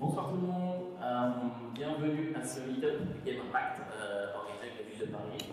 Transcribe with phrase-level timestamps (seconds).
[0.00, 1.28] Bonsoir tout le monde, euh,
[1.74, 5.52] bienvenue à ce meetup Game Impact euh, organisé avec la ville de Paris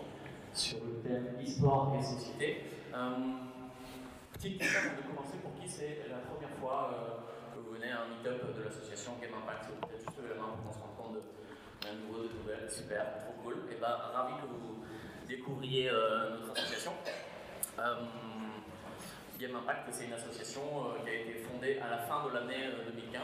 [0.54, 2.64] sur le thème e-sport et société.
[2.94, 3.10] Euh,
[4.32, 8.04] petite question avant de commencer, pour qui c'est la première fois que vous venez à
[8.04, 9.68] un meetup de l'association Game Impact?
[9.84, 11.22] Peut-être juste la main pour qu'on se rende compte
[11.84, 13.68] d'un nouveau, de nouvelles, super, trop cool.
[13.70, 14.80] Et bah ravi que vous
[15.28, 16.92] découvriez notre association.
[19.38, 22.66] Game Impact, c'est une association euh, qui a été fondée à la fin de l'année
[22.74, 23.22] euh, 2015,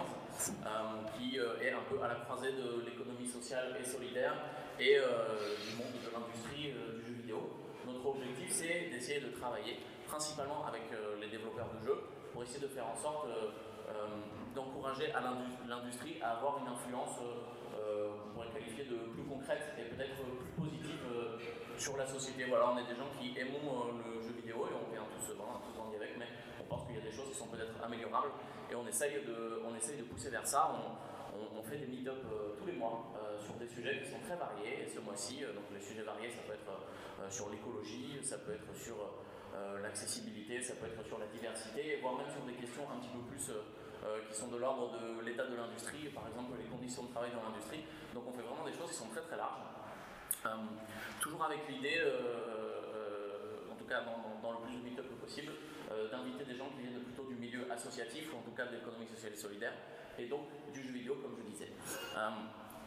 [0.63, 0.69] euh,
[1.19, 4.35] qui euh, est un peu à la croisée de l'économie sociale et solidaire
[4.79, 7.51] et du monde de l'industrie du jeu vidéo.
[7.87, 10.83] Notre objectif, c'est d'essayer de travailler principalement avec
[11.21, 12.01] les développeurs de jeux
[12.33, 13.27] pour essayer de faire en sorte
[14.53, 19.85] d'encourager à l'indu- l'industrie à avoir une influence qu'on pourrait qualifier de plus concrète et
[19.95, 20.99] peut-être plus positive
[21.79, 22.45] sur la société.
[22.49, 25.75] Voilà, on est des gens qui aimons le jeu vidéo et on tous, voilà, tous
[25.79, 26.29] grandi avec, mais
[26.61, 28.31] on pense qu'il y a des choses qui sont peut-être améliorables
[28.71, 30.73] et on essaye de, on essaye de pousser vers ça.
[30.75, 34.37] On, fait des meet-up euh, tous les mois euh, sur des sujets qui sont très
[34.37, 34.85] variés.
[34.85, 38.53] Et ce mois-ci, euh, donc les sujets variés, ça peut être sur l'écologie, ça peut
[38.53, 38.97] être sur
[39.81, 43.21] l'accessibilité, ça peut être sur la diversité, voire même sur des questions un petit peu
[43.31, 43.51] plus
[44.29, 47.49] qui sont de l'ordre de l'état de l'industrie, par exemple les conditions de travail dans
[47.49, 47.83] l'industrie.
[48.13, 49.63] Donc on fait vraiment des choses qui sont très très larges.
[51.21, 52.03] Toujours avec l'idée,
[53.85, 55.53] cas dans, le plus de possible,
[55.91, 58.77] euh, d'inviter des gens qui viennent plutôt du milieu associatif, ou en tout cas de
[58.77, 59.73] l'économie sociale et solidaire,
[60.19, 61.73] et donc du jeu vidéo, comme je disais.
[62.17, 62.31] Euh,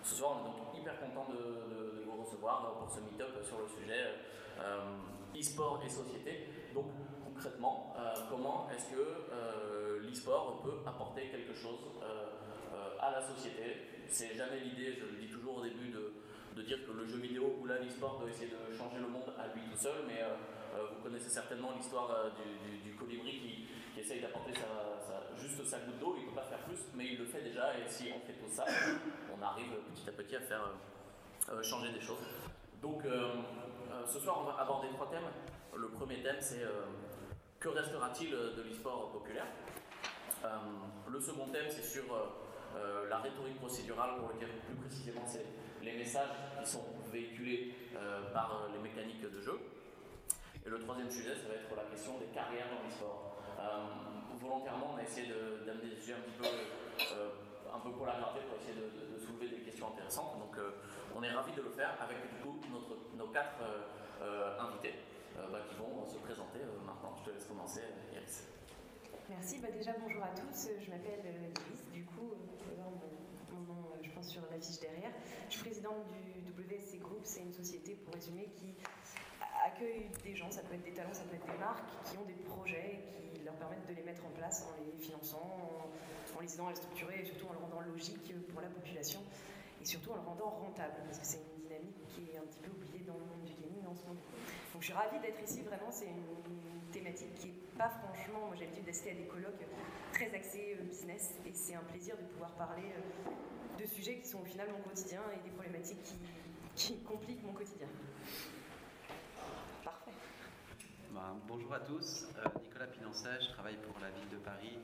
[0.04, 3.68] ce soir, on est donc hyper content de, vous recevoir pour ce meet-up sur le
[3.68, 4.16] sujet
[4.60, 6.48] euh, e-sport et société.
[6.74, 6.86] Donc,
[7.26, 9.02] concrètement, euh, comment est-ce que
[9.32, 12.34] euh, l'e-sport peut apporter quelque chose euh,
[12.74, 14.06] euh, à la société?
[14.10, 16.14] C'est jamais l'idée, je le dis toujours au début, de,
[16.64, 19.54] dire que le jeu vidéo ou là l'e-sport doit essayer de changer le monde à
[19.54, 20.57] lui tout seul, mais euh, euh,
[20.96, 22.30] vous connaissez certainement l'histoire euh,
[22.84, 23.68] du, colibri qui,
[24.00, 24.54] essaye d'apporter
[25.38, 27.76] juste sa goutte d'eau, il ne peut pas faire plus, mais il le fait déjà,
[27.78, 28.64] et si on fait tout ça,
[29.36, 32.20] on arrive petit à petit à faire euh, euh, changer des choses.
[32.82, 33.34] Donc euh,
[33.92, 35.28] euh, ce soir, on va aborder trois thèmes.
[35.76, 36.86] Le premier thème, c'est euh,
[37.60, 39.48] que restera-t-il de l'e-sport populaire?
[40.46, 40.48] Euh,
[41.10, 42.26] Le second thème, c'est sur euh,
[42.76, 45.46] euh, la rhétorique procédurale, pour lequel plus précisément, c'est
[45.82, 46.30] les messages
[46.60, 49.60] qui sont véhiculés euh, par euh, les mécaniques de jeu.
[50.68, 53.40] Et le troisième sujet, ça va être la question des carrières dans l'e-sport.
[53.56, 53.88] Euh,
[54.36, 55.32] volontairement, on a essayé
[55.64, 60.36] d'amener des sujets un peu, pour la clarté, pour essayer de, soulever des questions intéressantes.
[60.36, 60.76] Donc, euh,
[61.16, 62.60] on est ravis de le faire avec du coup
[63.16, 63.88] nos quatre euh,
[64.22, 64.96] euh, invités
[65.38, 67.16] bah, qui vont se présenter maintenant.
[67.16, 68.44] Je te laisse commencer, Iris.
[69.30, 72.36] Merci, bah déjà bonjour à tous, je m'appelle Iris, du coup,
[72.76, 75.12] mon, nom je pense sur l'affiche derrière.
[75.48, 78.76] Je suis présidente du WSC Group, c'est une société pour résumer qui
[79.68, 82.26] accueille des gens, ça peut être des talents, ça peut être des marques, qui ont
[82.26, 85.44] des projets et qui leur permettent de les mettre en place en les finançant,
[86.36, 89.20] en, les aidant à les structurer et surtout en le rendant logique pour la population
[89.82, 92.60] et surtout en le rendant rentable parce que c'est une dynamique qui est un petit
[92.60, 94.22] peu oubliée dans le monde du gaming en ce moment.
[94.74, 96.24] Donc je suis ravie d'être ici, vraiment c'est une,
[96.92, 99.66] thématique qui est pas franchement, moi j'ai l'habitude d'assister à des colloques
[100.14, 104.28] très axés euh, business et c'est un plaisir de pouvoir parler euh, de sujets qui
[104.28, 106.16] sont au final mon quotidien et des problématiques
[106.76, 107.88] qui compliquent mon quotidien.
[111.48, 114.78] Bonjour à tous, Euh, Nicolas Pinancet, je travaille pour la ville de Paris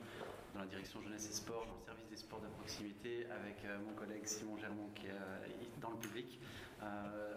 [0.52, 3.78] dans la direction jeunesse et sport, dans le service des sports de proximité, avec euh,
[3.86, 6.40] mon collègue Simon Germont qui est euh, dans le public,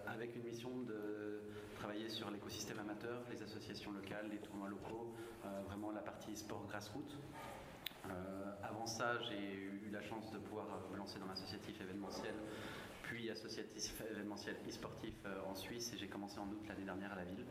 [0.07, 1.41] avec une mission de
[1.75, 5.13] travailler sur l'écosystème amateur, les associations locales, les tournois locaux,
[5.67, 7.15] vraiment la partie sport grassroots.
[8.05, 8.09] Euh,
[8.63, 12.33] avant ça, j'ai eu la chance de pouvoir me lancer dans l'associatif événementiel,
[13.03, 15.13] puis associatif événementiel e-sportif
[15.47, 17.45] en Suisse, et j'ai commencé en août l'année dernière à la ville.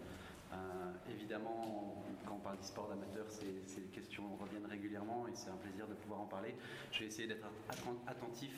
[0.56, 5.86] Euh, évidemment, quand on parle d'e-sport d'amateur, ces, questions reviennent régulièrement et c'est un plaisir
[5.86, 6.54] de pouvoir en parler.
[6.92, 8.52] Je vais essayer d'être atten- attentif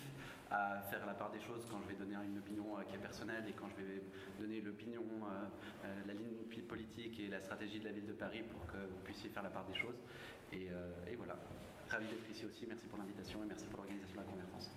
[0.51, 2.99] à faire la part des choses quand je vais donner une opinion euh, qui est
[2.99, 4.03] personnelle et quand je vais
[4.39, 6.35] donner l'opinion, euh, la ligne
[6.69, 9.51] politique et la stratégie de la ville de Paris pour que vous puissiez faire la
[9.51, 9.97] part des choses.
[10.53, 10.69] Et,
[11.07, 11.37] et voilà,
[11.91, 12.67] ravi d'être ici aussi.
[12.67, 14.71] Merci pour l'invitation et merci pour l'organisation de la conférence.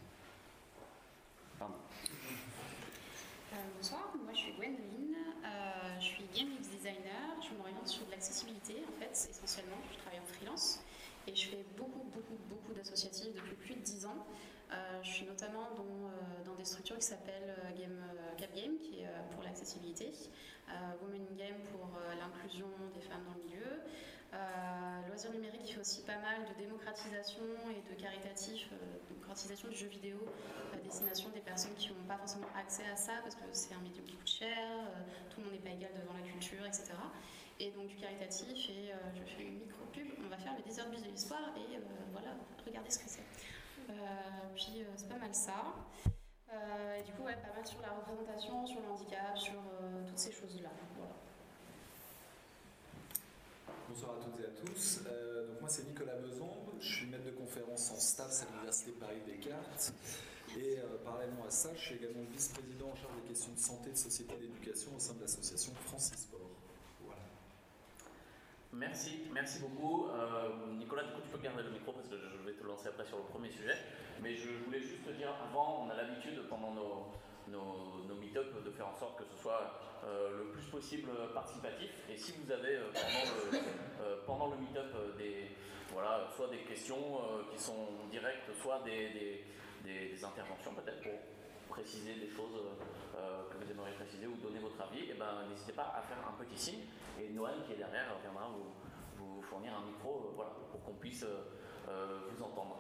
[1.58, 1.76] Pardon.
[3.52, 8.76] Euh, bonsoir, moi je suis Gwendoline, euh, je suis game designer, je m'oriente sur l'accessibilité
[8.88, 10.80] en fait essentiellement, je travaille en freelance
[11.28, 14.26] et je fais beaucoup beaucoup beaucoup d'associatifs depuis plus de 10 ans.
[14.72, 18.02] Euh, je suis notamment dans, dans des structures qui s'appellent Game,
[18.38, 20.14] Cap Game qui est pour l'accessibilité,
[21.02, 23.82] Women Game pour l'inclusion des femmes dans le milieu,
[24.34, 28.76] euh, Loisirs numériques qui fait aussi pas mal de démocratisation et de caritatif, euh,
[29.10, 30.18] démocratisation du jeu vidéo
[30.74, 33.80] à destination des personnes qui n'ont pas forcément accès à ça parce que c'est un
[33.80, 36.94] médium qui coûte cher, euh, tout le monde n'est pas égal devant la culture, etc.
[37.60, 40.90] Et donc du caritatif et euh, je fais une micro-pub, on va faire le désert
[40.90, 41.80] bus de l'histoire et euh,
[42.12, 42.32] voilà,
[42.66, 43.26] regardez ce que c'est.
[44.56, 45.76] puis c'est pas mal ça.
[46.98, 49.62] et du coup, ouais, pas mal sur la représentation, sur le handicap, sur
[50.08, 50.72] toutes ces choses-là.
[53.92, 55.02] Bonsoir à toutes et à tous.
[55.06, 56.48] Euh, donc moi c'est Nicolas Beson,
[56.80, 59.94] je suis maître de conférence en STAPS à l'Université Paris-Descartes.
[60.58, 63.92] Et euh, parallèlement à ça, je suis également vice-président en charge des questions de santé,
[63.92, 66.40] de société et d'éducation au sein de l'association Francis Sport.
[67.04, 67.20] Voilà.
[68.72, 70.08] Merci, merci beaucoup.
[70.08, 72.88] Euh, Nicolas, du coup, tu peux garder le micro parce que je vais te lancer
[72.88, 73.76] après sur le premier sujet.
[74.24, 77.12] Mais je voulais juste te dire, avant, on a l'habitude pendant nos,
[77.48, 81.92] nos, nos meet-up de faire en sorte que ce soit euh, le plus possible participatif.
[82.10, 82.92] Et si vous avez euh,
[84.26, 85.52] pendant le, euh, le meet-up des,
[85.94, 87.22] voilà, soit des questions
[87.52, 89.44] qui sont directes, soit des,
[89.84, 91.20] des, interventions peut-être pour
[91.70, 92.62] préciser des choses
[93.14, 96.18] que vous aimeriez préciser ou donner votre avis, et eh ben, n'hésitez pas à faire
[96.28, 96.84] un petit signe.
[97.20, 98.72] Et Noël qui est derrière viendra vous,
[99.18, 102.78] vous fournir un micro voilà, pour qu'on puisse vous entendre.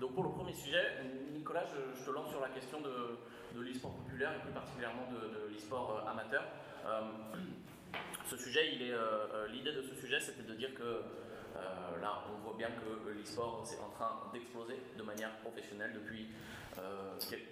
[0.00, 0.84] Donc pour le premier sujet,
[1.32, 3.18] Nicolas, je, te lance sur la question de,
[3.54, 6.44] de l'e-sport populaire et plus particulièrement de, l'e-sport euh, amateur.
[6.86, 7.00] Euh,
[8.26, 11.02] ce sujet, il est, euh, l'idée de ce sujet, c'était de dire que
[12.00, 16.28] là, on voit bien que l'e-sport est en train d'exploser de manière professionnelle depuis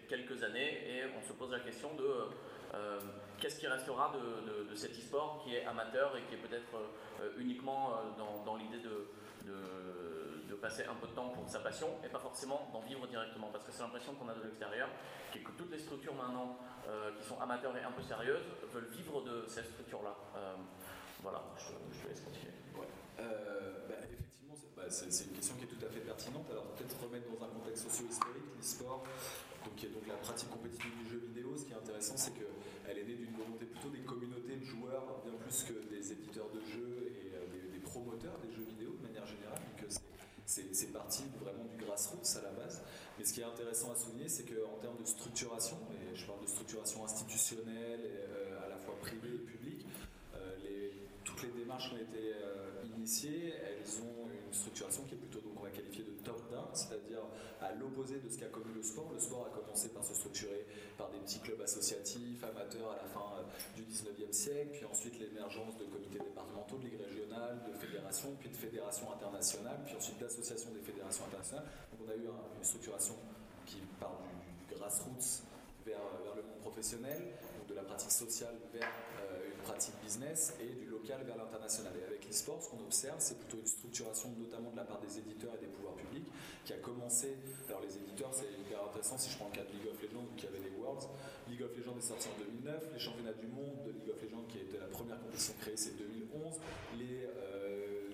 [0.08, 2.28] quelques années et on se pose la question de
[3.40, 6.78] qu'est-ce qui restera de, cet e-sport qui est amateur et qui est peut-être
[7.36, 7.94] uniquement
[8.44, 9.08] dans, l'idée de
[10.56, 13.48] passer un peu de temps pour sa passion et pas forcément d'en vivre directement.
[13.52, 14.88] Parce que c'est l'impression qu'on a de l'extérieur,
[15.40, 16.58] que toutes les structures maintenant
[16.88, 20.16] euh, qui sont amateurs et un peu sérieuses veulent vivre de cette structure-là.
[20.36, 20.54] Euh,
[21.22, 22.52] voilà, je, te laisse continuer.
[23.18, 26.46] Euh, bah, effectivement, bah, c'est une question qui est tout à fait pertinente.
[26.50, 29.04] Alors peut-être remettre dans un contexte socio-historique l'e-sport,
[29.64, 31.56] donc, qui est donc la pratique compétitive du jeu vidéo.
[31.56, 35.22] Ce qui est intéressant, c'est qu'elle est née d'une volonté plutôt des communautés de joueurs,
[35.24, 37.32] bien plus que des éditeurs de jeux et
[37.72, 39.62] des, promoteurs des jeux vidéo de manière générale.
[40.46, 42.80] C'est parti vraiment du grassroots à la base.
[43.18, 46.40] Mais ce qui est intéressant à souligner, c'est qu'en termes de structuration, et je parle
[46.40, 49.86] de structuration institutionnelle, euh, à la fois privée et publique,
[50.34, 50.90] euh,
[51.24, 55.55] toutes les démarches ont été euh, initiées, elles ont une structuration qui est plutôt, donc
[55.55, 57.22] on va qualifier de top-down, c'est-à-dire
[57.60, 59.10] à, l'opposé de ce qu'a connu le sport.
[59.12, 60.66] Le sport a commencé par se structurer
[60.96, 63.42] par des petits clubs associatifs, amateurs à la fin
[63.74, 68.48] du 19e siècle, puis ensuite l'émergence de comités départementaux, de ligues régionales, de fédérations, puis
[68.48, 71.66] de fédérations internationales, puis ensuite d'associations des fédérations internationales.
[71.92, 73.16] Donc on a eu une structuration
[73.66, 74.20] qui part
[74.68, 75.42] du, grassroots
[75.84, 77.22] vers, vers, le monde professionnel,
[77.68, 78.88] de la pratique sociale vers
[79.20, 81.92] euh, une pratique business et du vers l'international.
[82.00, 85.18] Et avec l'e-sport, ce qu'on observe, c'est plutôt une structuration notamment de la part des
[85.18, 86.26] éditeurs et des pouvoirs publics
[86.64, 87.36] qui a commencé,
[87.68, 90.26] alors les éditeurs c'est hyper intéressant si je prends le cas de League of Legends
[90.36, 91.06] qui avait les Worlds,
[91.48, 94.44] League of Legends est sorti en 2009, les championnats du monde de League of Legends
[94.48, 96.58] qui été la première compétition créée c'est 2011,
[96.98, 98.10] les, euh,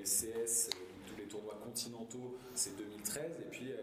[0.00, 0.70] LCS,
[1.06, 3.76] tous les tournois continentaux c'est 2013 et puis euh,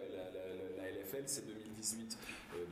[0.77, 2.17] la, LFL c'est 2018,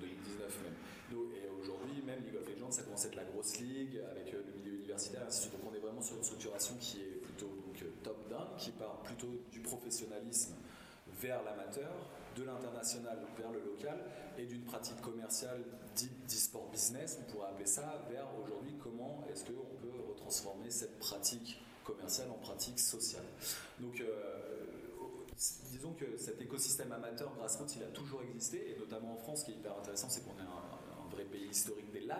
[0.01, 0.73] 2019 même.
[1.11, 4.41] Et aujourd'hui même League of Legends ça commence à être la grosse ligue avec euh,
[4.47, 7.49] le milieu universitaire, ainsi Donc on sur une structuration qui est plutôt
[8.03, 10.53] top-down, qui part plutôt du professionnalisme
[11.21, 11.91] vers l'amateur,
[12.37, 13.97] de l'international vers le local
[14.37, 15.63] et d'une pratique commerciale
[15.95, 20.99] dite d'e-sport business, on pourrait appeler ça, vers aujourd'hui comment est-ce qu'on peut retransformer cette
[20.99, 23.23] pratique commerciale en pratique sociale.
[23.79, 24.65] Donc euh,
[25.71, 29.45] disons que cet écosystème amateur grassroots, il a toujours existé, et notamment en France, ce
[29.45, 32.17] qui est hyper intéressant, c'est qu'on est un, vrai pays historique des LAN,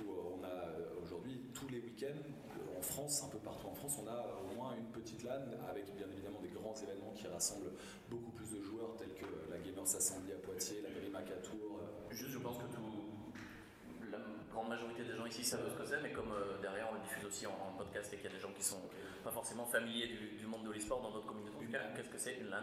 [0.00, 2.47] où on a euh, aujourd'hui tous les week-ends
[2.78, 5.94] en France, un peu partout en France, on a au moins une petite LAN avec
[5.96, 7.72] bien évidemment des grands événements qui rassemblent
[8.08, 11.80] beaucoup plus de joueurs tels que la Gamers Assembly à Poitiers, la Grimac à Tours.
[12.10, 12.62] Juste, je pense que
[14.10, 14.18] la
[14.52, 17.00] grande majorité des gens ici savent ce que c'est, mais comme euh, derrière on le
[17.00, 18.82] diffuse aussi en, podcast et qu'il y a des gens qui sont
[19.22, 22.62] pas forcément familiers du, monde de l'e-sport dans notre communauté, qu'est-ce que c'est une LAN.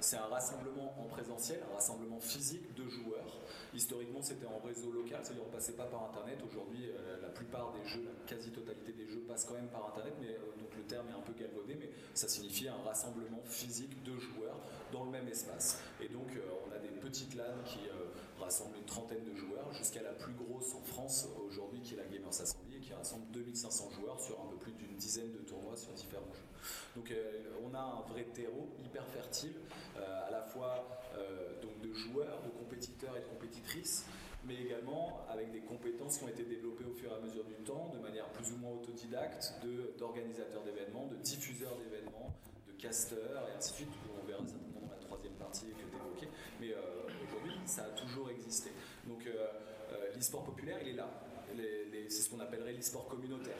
[0.00, 3.40] C'est un rassemblement en présentiel, un rassemblement physique de joueurs.
[3.72, 6.38] Historiquement, c'était en réseau local, c'est-à-dire on passait pas par Internet.
[6.46, 10.14] Aujourd'hui, euh, la plupart des jeux, la quasi-totalité des jeux passent quand même par Internet,
[10.20, 14.02] mais euh, donc le terme est un peu galvaudé, mais ça signifie un rassemblement physique
[14.02, 14.60] de joueurs
[14.92, 15.80] dans le même espace.
[16.00, 16.28] Et donc,
[16.68, 17.80] on a des petites LAN qui
[18.40, 22.04] rassemble une trentaine de joueurs, jusqu'à la plus grosse en France aujourd'hui, qui est la
[22.04, 25.76] Gamers Assembly, et qui rassemble 2500 joueurs sur un peu plus d'une dizaine de tournois
[25.76, 26.54] sur différents jeux.
[26.96, 29.54] Donc euh, on a un vrai terreau hyper fertile,
[29.96, 30.86] euh, à la fois
[31.16, 34.06] euh, donc de joueurs, de compétiteurs et de compétitrices,
[34.46, 37.54] mais également avec des compétences qui ont été développées au fur et à mesure du
[37.64, 39.54] temps, de manière plus ou moins autodidacte,
[39.98, 42.34] d'organisateurs d'événements, de diffuseurs d'événements,
[42.66, 43.88] de casteurs, et ainsi de suite.
[44.22, 46.28] On verra certainement dans la troisième partie que tu évoquais.
[46.60, 46.74] Mais
[47.66, 48.70] ça a toujours existé.
[49.06, 49.46] Donc euh,
[49.92, 51.08] euh, l'e-sport populaire, il est là.
[52.08, 53.56] C'est ce qu'on appellerait l'e-sport communautaire.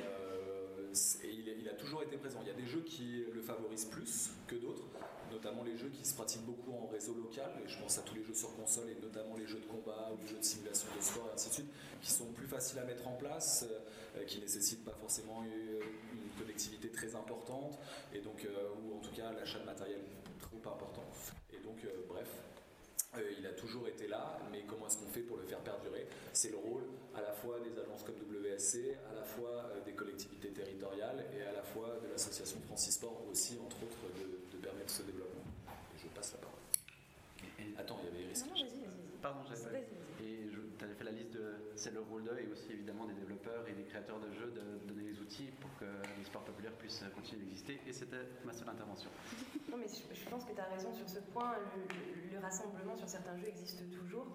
[0.00, 0.92] Euh,
[1.24, 2.40] il, a toujours été présent.
[2.42, 4.84] Il y a des jeux qui le favorisent plus que d'autres,
[5.30, 8.14] notamment les jeux qui se pratiquent beaucoup en réseau local, et je pense à tous
[8.14, 10.88] les jeux sur console, et notamment les jeux de combat ou les jeux de simulation
[10.96, 13.66] de sport, et ainsi de suite, qui sont plus faciles à mettre en place,
[14.16, 15.80] euh, qui nécessitent pas forcément une,
[16.38, 17.78] connectivité très importante,
[18.14, 18.46] et donc,
[18.80, 20.00] ou en tout cas l'achat de matériel
[20.38, 21.04] trop important.
[21.52, 22.28] Et donc, bref,
[23.16, 26.06] il a toujours été là, mais comment est-ce qu'on fait pour le faire perdurer?
[26.32, 26.82] C'est le rôle
[27.14, 31.52] à la fois des agences comme WSC, à la fois des collectivités territoriales et à
[31.52, 35.42] la fois de l'association Francisport aussi, entre autres, de, de permettre ce développement.
[35.68, 36.58] Et je passe la parole.
[37.78, 38.44] Attends, il y avait Iris.
[38.44, 39.20] Non, non, vas-y, vas-y.
[39.22, 39.78] Pardon, j'avais
[40.17, 40.17] Et
[40.78, 41.72] tu avais fait la liste de.
[41.74, 45.10] C'est le rôle et aussi évidemment des développeurs et des créateurs de jeux de, donner
[45.10, 47.80] les outils pour que le sport populaire puisse continuer d'exister.
[47.86, 49.10] Et c'était ma seule intervention.
[49.70, 51.56] Non, mais je, pense que tu as raison sur ce point.
[51.76, 54.26] Le, le, rassemblement sur certains jeux existe toujours.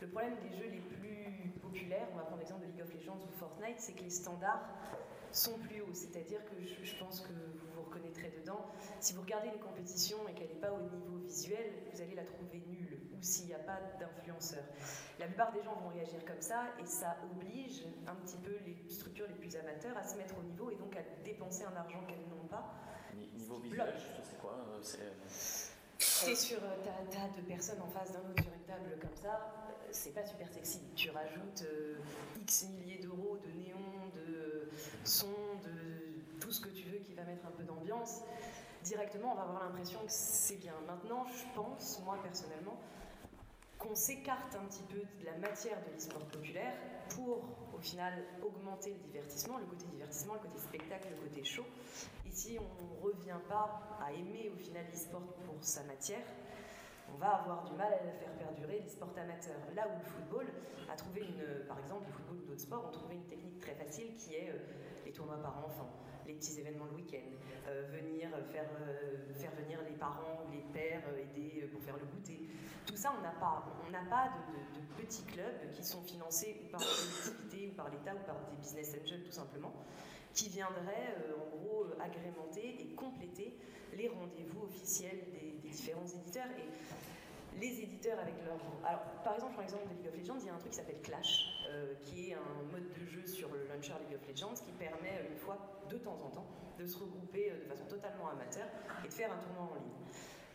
[0.00, 3.18] Le problème des jeux les plus populaires, on va prendre l'exemple de League of Legends
[3.22, 4.68] ou Fortnite, c'est que les standards
[5.32, 5.94] sont plus hauts.
[5.94, 8.66] C'est-à-dire que je, pense que vous vous reconnaîtrez dedans.
[9.00, 12.24] Si vous regardez une compétition et qu'elle n'est pas au niveau visuel, vous allez la
[12.24, 14.64] trouver nulle, s'il n'y a pas d'influenceurs.
[15.18, 18.76] La plupart des gens vont réagir comme ça, et ça oblige un petit peu les
[18.88, 22.02] structures les plus amateurs à se mettre au niveau et donc à dépenser un argent
[22.06, 22.74] qu'elles n'ont pas.
[23.14, 24.80] Niveau visuel, c'est quoi euh,
[25.98, 29.52] C'est sur, euh, t'as de personnes en face d'un autre sur une table comme ça,
[29.68, 30.80] euh, c'est pas super sexy.
[30.96, 31.64] Tu rajoutes
[32.40, 34.68] X milliers d'euros de néon, de
[35.04, 35.28] son,
[35.62, 38.22] de tout ce que tu veux qui va mettre un peu d'ambiance,
[38.82, 40.74] directement on va avoir l'impression que c'est bien.
[40.86, 42.78] Maintenant, je pense, moi personnellement,
[43.84, 46.72] qu'on s'écarte un petit peu de la matière de l'e-sport populaire
[47.10, 47.42] pour,
[47.74, 51.64] au final, augmenter le divertissement, le côté divertissement, le côté spectacle, le côté show.
[52.26, 56.24] Ici, on ne revient pas à aimer, au final, l'e-sport pour sa matière,
[57.14, 59.60] on va avoir du mal à la faire perdurer les sports amateurs.
[59.76, 60.46] Là où le football
[60.90, 63.74] a trouvé une, par exemple, le football ou d'autres sports ont trouvé une technique très
[63.74, 64.58] facile qui est euh,
[65.04, 65.90] les tournois par enfant,
[66.26, 67.30] les petits événements le week-end,
[67.68, 72.06] euh, venir faire, euh, faire venir les parents ou les pères aider pour faire le
[72.06, 72.48] goûter.
[72.86, 73.64] Tout ça, on n'a pas.
[73.88, 78.24] On pas de, petits clubs qui sont financés par les collectivités ou par l'État ou
[78.24, 79.72] par des business angels tout simplement,
[80.32, 83.58] qui viendraient en gros agrémenter et compléter
[83.96, 86.48] les rendez-vous officiels des, différents éditeurs.
[87.60, 88.58] Les éditeurs avec leur...
[88.84, 90.72] Alors, par exemple, je prends l'exemple de League of Legends, il y a un truc
[90.72, 94.26] qui s'appelle Clash, euh, qui est un mode de jeu sur le launcher League of
[94.28, 95.58] Legends qui permet une fois
[95.88, 96.46] de temps en temps
[96.78, 98.66] de se regrouper euh, de façon totalement amateur
[99.04, 99.94] et de faire un tournoi en ligne.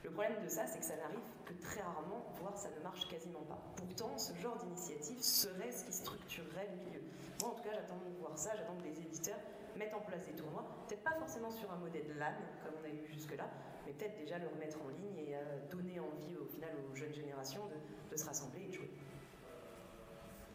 [0.03, 3.07] Le problème de ça, c'est que ça n'arrive que très rarement, voire ça ne marche
[3.09, 3.59] quasiment pas.
[3.75, 7.01] Pourtant, ce genre d'initiative serait ce qui structurerait le milieu.
[7.41, 9.39] Moi, en tout cas, j'attends de voir ça, j'attends que des éditeurs
[9.79, 12.89] mettre en place des tournois, peut-être pas forcément sur un modèle LAN comme on a
[12.89, 13.47] eu jusque-là,
[13.89, 15.39] mais peut-être déjà le remettre en ligne et euh,
[15.71, 17.63] donner envie au final aux jeunes générations
[18.11, 18.91] de, se rassembler et de jouer.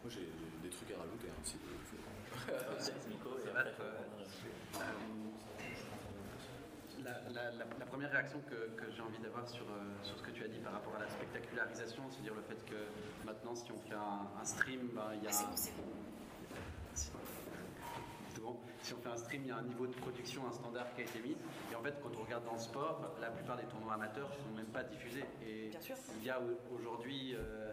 [0.03, 0.29] Moi j'ai
[0.63, 1.57] des trucs à rajouter hein, si
[7.03, 10.61] la, première réaction que, j'ai envie d'avoir sur, euh, sur, ce que tu as dit
[10.61, 14.89] par rapport à la spectacularisation, c'est-à-dire le fait que maintenant, si on fait un, stream,
[14.95, 15.31] ben, il y a.
[15.31, 15.55] Ah,
[18.85, 21.01] si on fait un stream, il y a un niveau de production, un standard qui
[21.01, 21.37] a été mis.
[21.73, 24.45] Et en fait, quand on regarde dans le sport, la plupart des tournois amateurs ne
[24.45, 25.25] sont même pas diffusés.
[25.47, 25.71] Et
[26.19, 26.39] il y a
[26.71, 27.73] aujourd'hui euh,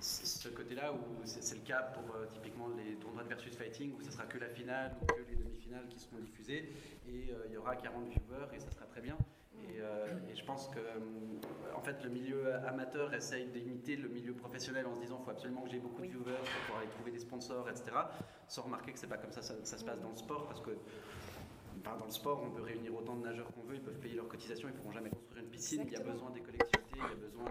[0.00, 4.02] ce côté-là où c'est le cas pour euh, typiquement les tournois de versus fighting où
[4.02, 6.72] ce sera que la finale ou que les demi-finales qui seront diffusées
[7.08, 9.16] et euh, il y aura 40 viewers et ça sera très bien.
[9.80, 14.34] Euh, et, je pense que euh, en fait, le milieu amateur essaye d'imiter le milieu
[14.34, 16.90] professionnel en se disant il faut absolument que j'ai beaucoup de viewers pour pouvoir aller
[16.90, 17.92] trouver des sponsors, etc.
[18.48, 20.60] Sans remarquer que c'est pas comme ça, ça, ça se passe dans le sport parce
[20.60, 20.70] que
[21.84, 24.28] dans le sport, on peut réunir autant de nageurs qu'on veut, ils peuvent payer leurs
[24.28, 25.82] cotisations, ils ne pourront jamais construire une piscine.
[25.86, 27.44] Il y a besoin des collectivités, il y a besoin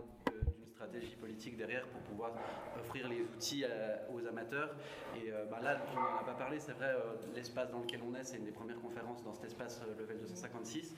[0.79, 2.31] stratégie politique derrière pour pouvoir
[2.79, 3.65] offrir les outils
[4.13, 4.75] aux amateurs.
[5.15, 7.99] Et euh, bah là, on n'en a pas parlé, c'est vrai, euh, l'espace dans lequel
[8.07, 10.95] on est, c'est une des premières conférences dans cet espace euh, Level 256.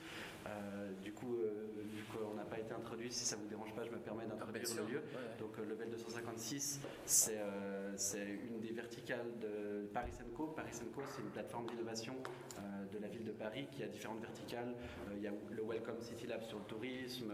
[1.02, 3.90] du coup, vu qu'on n'a pas été introduit, si ça ne vous dérange pas, je
[3.90, 5.02] me permets d'introduire le lieu.
[5.40, 7.40] Donc, Level 256, c'est
[8.48, 10.46] une des verticales de Paris Co.
[10.48, 12.14] Paris Co, c'est une plateforme d'innovation
[12.92, 14.74] de la ville de Paris qui a différentes verticales.
[15.16, 17.32] il y a le Welcome City Lab sur le tourisme,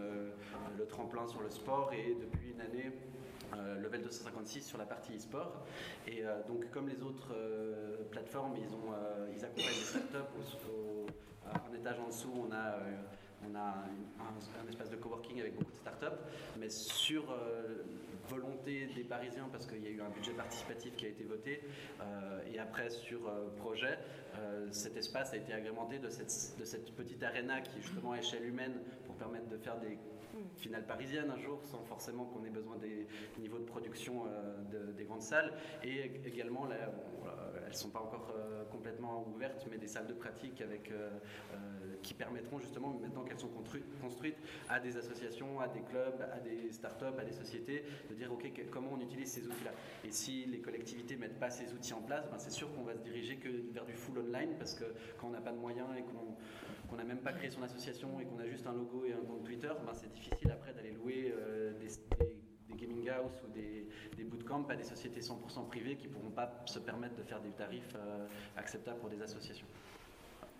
[0.77, 2.91] le tremplin sur le sport et depuis une année
[3.55, 5.65] euh, Level 256 sur la partie e-sport.
[6.07, 8.93] Et euh, donc, comme les autres euh, plateformes, ils, ont,
[9.33, 10.17] ils accompagnent les startups.
[10.67, 11.05] Au,
[11.47, 12.77] un étage en dessous, on a,
[13.49, 13.85] on a
[14.19, 16.19] un, espace de coworking avec beaucoup de startups.
[16.59, 17.35] Mais sur
[18.29, 21.63] volonté des Parisiens, parce qu'il y a eu un budget participatif qui a été voté,
[22.53, 23.21] et après sur
[23.57, 23.97] projet,
[24.69, 28.45] cet espace a été agrémenté de cette, de cette petite arena qui justement à échelle
[28.45, 29.97] humaine pour permettre de faire des
[30.57, 33.07] finale parisienne un jour, sans forcément qu'on ait besoin des
[33.39, 34.23] niveaux de production
[34.97, 35.53] des grandes salles.
[35.83, 38.33] Et également, elles ne sont pas encore
[38.71, 40.91] complètement ouvertes, mais des salles de pratique avec,
[42.01, 43.51] qui permettront justement, maintenant qu'elles sont
[44.01, 44.37] construites,
[44.69, 48.49] à des associations, à des clubs, à des startups, à des sociétés, de dire ok,
[48.71, 49.71] comment on utilise ces outils-là.
[50.03, 52.95] Et si les collectivités mettent pas ces outils en place, ben, c'est sûr qu'on va
[52.95, 54.85] se diriger que vers du full online, parce que
[55.17, 56.35] quand on n'a pas de moyens et qu'on
[56.95, 59.43] n'a même pas créé son association et qu'on a juste un logo et un compte
[59.43, 61.89] Twitter, ben, c'est difficile après d'aller louer euh, des,
[62.75, 66.61] gaming house ou des, des, bootcamps à des sociétés 100% privées qui ne pourront pas
[66.65, 69.67] se permettre de faire des tarifs euh, acceptables pour des associations.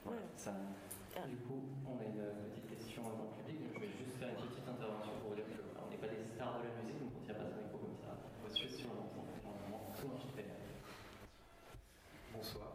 [0.04, 0.54] Voilà, ça...
[1.28, 4.48] Du coup, on a une petite question dans le public, je vais juste faire une
[4.48, 7.20] petite intervention pour vous dire qu'on n'est pas des stars de la musique, donc on
[7.20, 8.16] ne tient pas ça micro comme ça.
[8.40, 9.28] On va suivre sur l'ensemble,
[10.00, 10.56] tout marche très bien.
[12.32, 12.72] Bonsoir,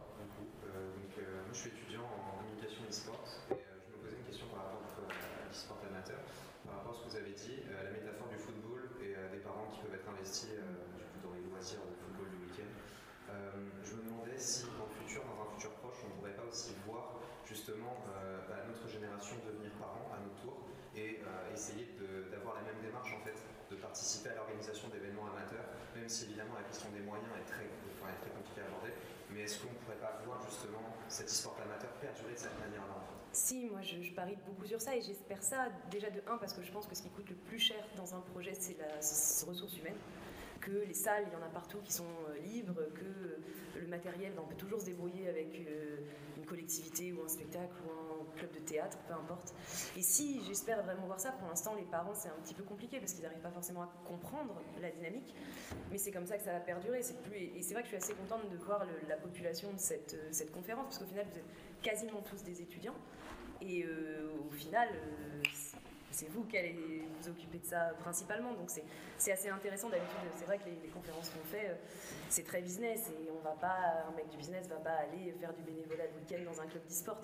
[0.75, 4.17] euh, donc, euh, moi je suis étudiant en communication e-sport et euh, je me posais
[4.19, 6.21] une question par rapport à l'e-sport amateur.
[6.67, 9.69] Par rapport à ce que vous avez dit, la métaphore du football et des parents
[12.25, 12.71] du week-end.
[13.85, 16.49] je me demandais si dans le futur, dans un futur proche, on ne pourrait pas
[16.49, 18.01] aussi voir justement
[18.49, 20.65] bah, notre génération devenir parents à notre tour
[20.97, 21.21] et
[21.53, 21.93] essayer
[22.33, 23.37] d'avoir la même démarche en fait,
[23.69, 27.69] de participer à l'organisation d'événements amateurs, même si évidemment la question des moyens est très,
[27.69, 28.97] est très compliquée à aborder,
[29.31, 33.03] mais est-ce qu'on ne pourrait pas voir justement cet e-sport amateur perdurer de cette manière-là
[33.31, 36.61] Si, moi je, parie beaucoup sur ça et j'espère ça déjà de 1 parce que
[36.61, 38.95] je pense que ce qui coûte le plus cher dans un projet c'est la
[39.47, 39.97] ressource humaine
[40.65, 44.33] que les salles, il y en a partout qui sont euh, libres, que le matériel,
[44.41, 45.97] on peut toujours se débrouiller avec euh,
[46.37, 49.53] une collectivité ou un spectacle ou un club de théâtre, peu importe.
[49.97, 52.99] Et si j'espère vraiment voir ça, pour l'instant les parents c'est un petit peu compliqué
[52.99, 55.33] parce qu'ils n'arrivent pas forcément à comprendre la dynamique,
[55.91, 56.99] mais c'est comme ça que ça va perdurer.
[56.99, 60.27] Et c'est vrai que je suis assez contente de voir la population de cette, euh,
[60.31, 61.45] cette conférence parce qu'au final vous êtes
[61.81, 62.95] quasiment tous des étudiants
[63.61, 63.85] et
[64.47, 64.89] au final
[66.15, 66.73] c'est vous qui allez
[67.19, 68.53] vous occuper de ça principalement.
[68.53, 68.71] Donc
[69.17, 70.17] c'est assez intéressant d'habitude.
[70.37, 71.75] C'est vrai que les, conférences qu'on fait, euh,
[72.29, 75.53] c'est très business et on va pas, un mec du business va pas aller faire
[75.53, 77.21] du bénévolat le week-end dans un club d'e-sport.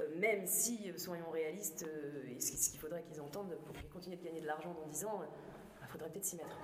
[0.00, 1.86] Euh, même si, euh, soyons réalistes,
[2.38, 5.22] ce qu'il faudrait qu'ils entendent pour qu'ils continuent de gagner de l'argent dans 10 ans,
[5.22, 6.58] il bah, faudrait peut-être s'y mettre.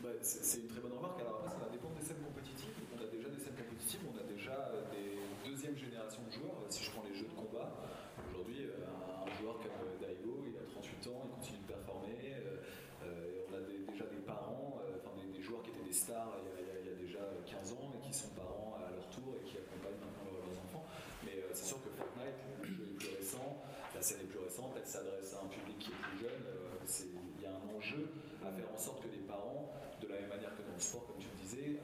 [0.00, 1.20] Bah, c'est une très bonne remarque.
[1.20, 2.74] Alors après, ça va dépendre des scènes compétitives.
[2.96, 5.18] On a déjà des scènes compétitives, on a déjà des
[5.58, 6.57] deuxième génération de joueurs.
[6.70, 7.72] Si je prends les jeux de combat,
[8.28, 12.20] aujourd'hui, euh, un, joueur comme euh, Daigo, il a 38 ans, il continue de performer.
[13.08, 16.92] Euh, on a déjà des parents, enfin des, joueurs qui étaient des stars il y,
[16.92, 20.28] a, déjà 15 ans et qui sont parents à leur tour et qui accompagnent maintenant
[20.28, 20.84] leurs, enfants.
[21.24, 24.76] Mais c'est sûr que Fortnite, le jeu est plus récent, la scène est plus récente,
[24.76, 26.44] elle s'adresse à un public qui est plus jeune.
[26.84, 28.12] Il y a un enjeu
[28.44, 31.06] à faire en sorte que les parents, de la même manière que dans le sport,
[31.06, 31.80] comme tu le disais,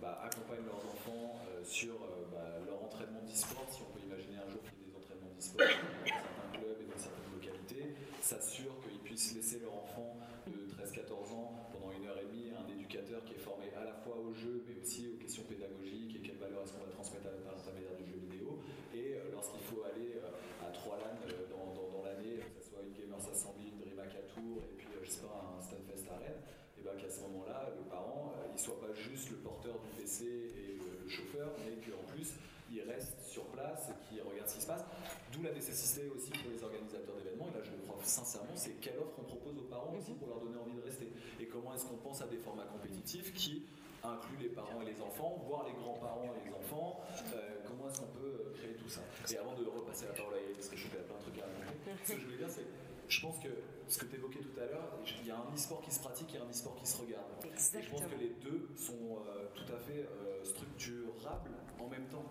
[0.00, 1.94] bah, accompagnent leurs enfants sur
[2.30, 5.32] bah, leur entraînement d'e-sport, si on peut imaginer un jour qu'il y ait des entraînements
[5.34, 10.68] d'e-sport dans certains clubs et dans certaines localités, s'assure qu'ils puissent laisser leur enfant de
[10.76, 12.68] 13-14 ans pendant une heure et demie un
[13.04, 16.40] qui est formé à la fois au jeu mais aussi aux questions pédagogiques et quelle
[16.40, 18.56] valeur est-ce qu'on va transmettre par l'intermédiare du jeu vidéo.
[18.96, 22.80] Et euh, lorsqu'il faut aller euh, à trois LAN euh, dans, l'année, que ce soit
[22.80, 26.16] une Gamers Assembly, une DreamHack à Tours et puis je sais pas un Stunfest à
[26.16, 26.40] Rennes,
[26.78, 30.24] et bien qu'à ce moment-là, le parent, il soit pas juste le porteur du PC
[30.24, 32.40] et le chauffeur, mais qu'en plus,
[32.74, 34.84] il reste sur place et qui regarde ce qui se passe.
[35.32, 38.80] D'où la nécessité aussi pour les organisateurs d'événements, et là je le crois sincèrement, c'est
[38.80, 41.08] quelle offre on propose aux parents aussi pour leur donner envie de rester.
[41.40, 43.66] Et comment est-ce qu'on pense à des formats compétitifs qui
[44.02, 47.00] incluent les parents et les enfants, voire les grands-parents et les enfants.
[47.34, 49.00] Euh, comment est-ce qu'on peut créer tout ça?
[49.32, 51.38] Et avant de repasser la parole à Yael, parce que je fais plein de trucs
[51.38, 52.66] à raconter, ce que je voulais dire, c'est
[53.06, 53.48] je pense que
[53.86, 56.34] ce que tu évoquais tout à l'heure, il y a un e-sport qui se pratique
[56.34, 57.26] et un e-sport qui se regarde.
[57.44, 61.50] Et je pense que les deux sont euh, tout à fait euh, structurables
[61.84, 62.24] en même temps.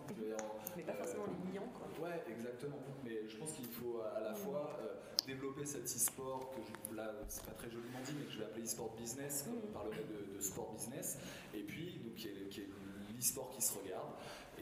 [0.76, 1.86] Mais pas forcément les millions, quoi.
[2.02, 2.78] Ouais, exactement.
[3.04, 4.94] Mais je pense qu'il faut à la fois euh,
[5.26, 8.44] développer cet e-sport, que je, là, c'est pas très joliment dit, mais que je vais
[8.44, 11.18] appeler e-sport business, comme on parlerait de, sport business,
[11.54, 12.68] et puis, donc, qui est,
[13.16, 14.12] l'e-sport qui se regarde,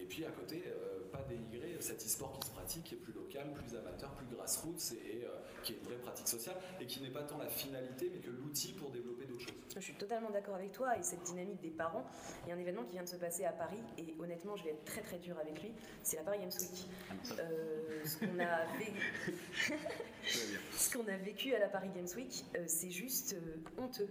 [0.02, 0.64] et puis à côté,
[1.12, 4.92] pas dénigrer cet e-sport qui se pratique, qui est plus local, plus amateur, plus grassroots
[4.92, 5.28] et, euh,
[5.62, 8.30] qui est une vraie pratique sociale et qui n'est pas tant la finalité mais que
[8.30, 9.54] l'outil pour développer d'autres choses.
[9.74, 12.04] Je suis totalement d'accord avec toi et cette dynamique des parents.
[12.44, 14.64] Il y a un événement qui vient de se passer à Paris et honnêtement je
[14.64, 15.72] vais être très très dur avec lui.
[16.02, 16.88] C'est la Paris Games Week.
[17.38, 18.38] Euh, ce qu'on
[21.08, 23.36] a, a, vécu à la Paris Games Week, euh, c'est juste
[23.76, 24.08] honteux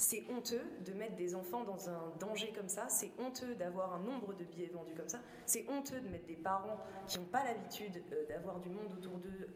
[0.00, 4.00] c'est honteux de mettre des enfants dans un danger comme ça, c'est honteux d'avoir un
[4.00, 7.44] nombre de billets vendus comme ça, c'est honteux de mettre des parents qui n'ont pas
[7.44, 9.48] l'habitude euh, d'avoir du monde autour d'eux.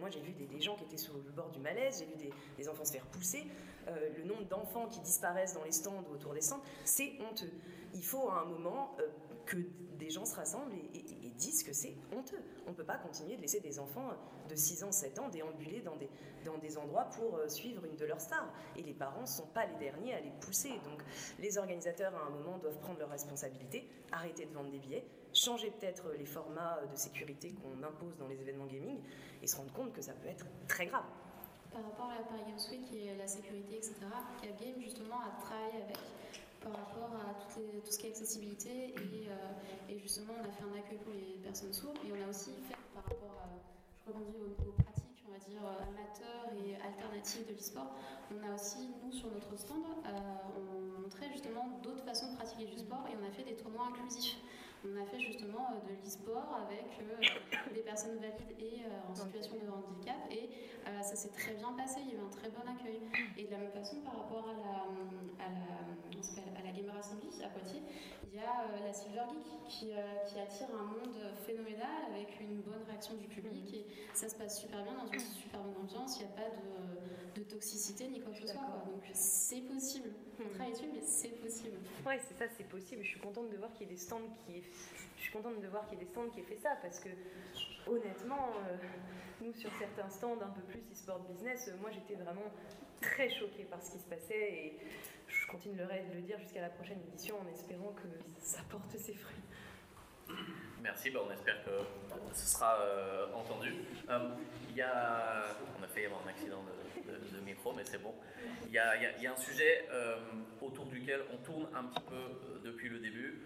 [0.00, 2.68] moi j'ai vu des, gens qui étaient sur le bord du malaise, j'ai vu des,
[2.70, 3.46] enfants se faire pousser,
[3.88, 7.52] euh, le nombre d'enfants qui disparaissent dans les stands ou autour des stands, c'est honteux.
[7.92, 9.06] Il faut à un moment euh,
[9.44, 9.58] que
[10.06, 11.02] des gens se rassemblent et,
[11.36, 12.40] disent que c'est honteux.
[12.66, 14.08] On ne peut pas continuer de laisser des enfants
[14.48, 18.20] de 6 ans, 7 ans déambuler dans des, endroits pour euh, suivre une de leurs
[18.20, 18.48] stars.
[18.76, 20.70] Et les parents ne sont pas les derniers à les pousser.
[20.84, 21.02] Donc
[21.38, 25.70] les organisateurs, à un moment, doivent prendre leurs responsabilités, arrêter de vendre des billets, changer
[25.72, 28.98] peut-être les formats de sécurité qu'on impose dans les événements gaming
[29.42, 31.04] et se rendre compte que ça peut être très grave.
[31.70, 33.94] Par rapport à la Paris Games Week et la sécurité, etc.,
[34.40, 35.98] Cap Game justement a travaillé avec
[36.66, 40.78] par rapport à tout ce qui est accessibilité euh, et, justement on a fait un
[40.78, 43.48] accueil pour les personnes sourdes et on a aussi fait par rapport à,
[44.02, 47.94] je rebondis aux, pratiques on va dire amateurs et alternatives de l'e-sport,
[48.34, 50.10] on a aussi nous sur notre stand euh,
[50.58, 53.86] on montrait justement d'autres façons de pratiquer du sport et on a fait des tournois
[53.86, 54.36] inclusifs.
[54.86, 56.86] On a fait justement euh, de l'e-sport avec
[57.74, 60.16] des personnes valides et en situation de handicap.
[60.30, 60.48] Et
[61.02, 63.02] ça s'est très bien passé, il y a eu un très bon accueil.
[63.36, 65.76] Et de la même façon par rapport à la, à la
[66.56, 67.82] à la Gamer Assembly à Poitiers,
[68.32, 72.40] il y a euh, la Silver Geek qui, euh, qui, attire un monde phénoménal avec
[72.40, 73.74] une bonne réaction du public.
[73.74, 76.50] Et ça se passe super bien dans une super bonne ambiance, il n'y a pas
[76.50, 78.84] de, de, toxicité ni quoi que ce soit.
[78.86, 80.10] Donc c'est possible.
[80.38, 80.50] On hmm.
[80.50, 81.76] travaille dessus, mais c'est possible.
[82.06, 83.02] Ouais, c'est ça, c'est possible.
[83.02, 84.62] Je suis contente de voir qu'il y ait des stands qui
[85.16, 87.00] je suis contente de voir qu'il y ait des stands qui aient fait ça parce
[87.00, 87.08] que
[87.86, 88.76] honnêtement, euh,
[89.40, 92.52] nous sur certains stands un peu plus e-sport business, moi j'étais vraiment
[93.00, 94.78] très choquée par ce qui se passait et
[95.26, 98.08] je continuerai de le dire jusqu'à la prochaine édition en espérant que
[98.40, 99.42] ça porte ses fruits.
[100.82, 101.70] Merci, bah, on espère que
[102.32, 103.74] ce sera euh, entendu.
[104.08, 104.28] Euh,
[104.74, 105.44] y a,
[105.78, 108.14] on a fait un accident de, micro, mais c'est bon.
[108.66, 108.92] Il y, a,
[109.32, 110.16] un sujet euh,
[110.60, 113.42] autour duquel on tourne un petit peu depuis le début,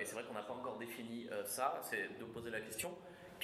[0.00, 2.90] et c'est vrai qu'on n'a pas encore défini ça, c'est de poser la question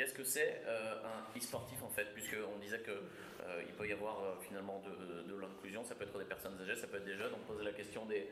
[0.01, 3.03] qu'est-ce que c'est un e-sportif en fait, puisqu'on disait que
[3.51, 6.87] euh, peut y avoir euh, finalement de, l'inclusion, ça peut être des personnes âgées, ça
[6.87, 7.33] peut être des jeunes.
[7.35, 8.29] On pose la question des,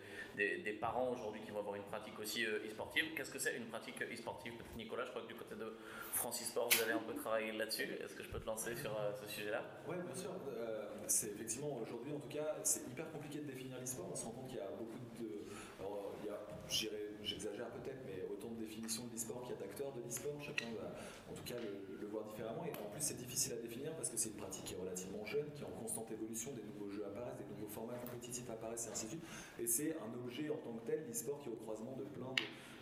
[0.81, 3.14] parents aujourd'hui qui vont avoir une pratique aussi euh, e-sportive.
[3.16, 4.52] Qu'est-ce que c'est une pratique e-sportive?
[4.76, 5.76] Nicolas, je crois que du côté de
[6.12, 7.88] Francis Sport, vous avez un peu travaillé là-dessus.
[8.04, 9.62] Est-ce que je peux te lancer sur ce sujet-là?
[9.87, 10.31] Oui, bien sûr.
[11.07, 14.09] c'est effectivement aujourd'hui, en tout cas, c'est hyper compliqué de définir l'e-sport.
[14.12, 15.46] On se rend compte qu'il y a beaucoup de.
[15.81, 16.88] Alors, il
[17.22, 18.17] j'exagère peut-être, mais
[18.76, 20.37] autant de de l'e-sport qu'il y a de l'e-sport.
[20.40, 20.92] Chacun va,
[21.31, 22.64] en tout cas, le, voir différemment.
[22.64, 25.24] Et en plus, c'est difficile à définir parce que c'est une pratique qui est relativement
[25.24, 26.52] jeune, qui est en constante évolution.
[26.52, 29.24] Des nouveaux jeux apparaissent, des nouveaux formats compétitifs apparaissent, et ainsi de suite.
[29.59, 32.33] Et c'est un objet en tant que tel, l'e-sport, qui est au croisement de plein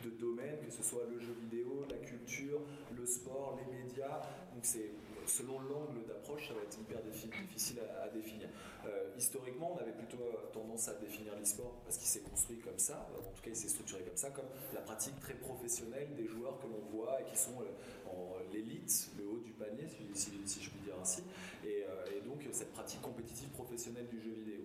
[0.04, 2.60] de, domaines, que ce soit le jeu vidéo, la culture,
[2.96, 4.22] le sport, les médias.
[4.54, 4.92] Donc, c'est
[5.28, 8.48] selon l'angle d'approche, ça va être hyper difficile à, définir.
[8.86, 10.18] Euh, historiquement, on avait plutôt
[10.52, 13.68] tendance à définir l'e-sport parce qu'il s'est construit comme ça, en tout cas il s'est
[13.68, 17.36] structuré comme ça, comme la pratique très professionnelle des joueurs que l'on voit et qui
[17.36, 21.22] sont euh, en l'élite, le haut du panier, si, je puis dire ainsi,
[21.64, 24.62] et, euh, donc cette pratique compétitive professionnelle du jeu vidéo.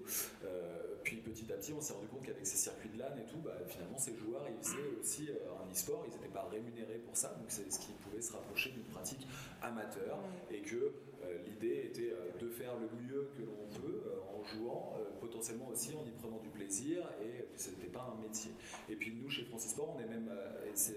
[1.04, 3.40] Puis petit à petit, on s'est rendu compte qu'avec ces circuits de LAN et tout,
[3.44, 7.30] bah, finalement ces joueurs, ils faisaient aussi un e-sport, ils n'étaient pas rémunérés pour ça,
[7.40, 9.28] donc c'est ce qui pouvait se rapprocher d'une pratique
[9.62, 10.20] amateur.
[10.52, 14.44] Et que euh, l'idée était euh, de faire le mieux que l'on peut euh, en
[14.44, 18.52] jouant, potentiellement aussi en y prenant du plaisir, et ce n'était pas un métier.
[18.90, 20.30] Et puis nous, chez Francis Sport, on est même,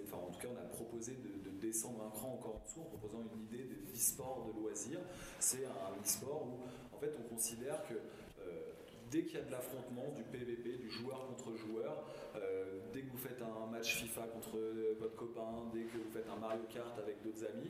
[0.07, 2.85] enfin en tout cas, on a proposé de, descendre un cran encore en dessous en
[2.85, 5.01] proposant une idée d'e-sport de loisir.
[5.39, 7.95] C'est un e-sport où en fait on considère que
[9.15, 12.05] dès qu'il y a de l'affrontement, du PVP, du joueur contre joueur,
[12.93, 14.59] dès que vous faites un match FIFA contre
[14.99, 17.69] votre copain, dès que vous faites un Mario Kart avec d'autres amis,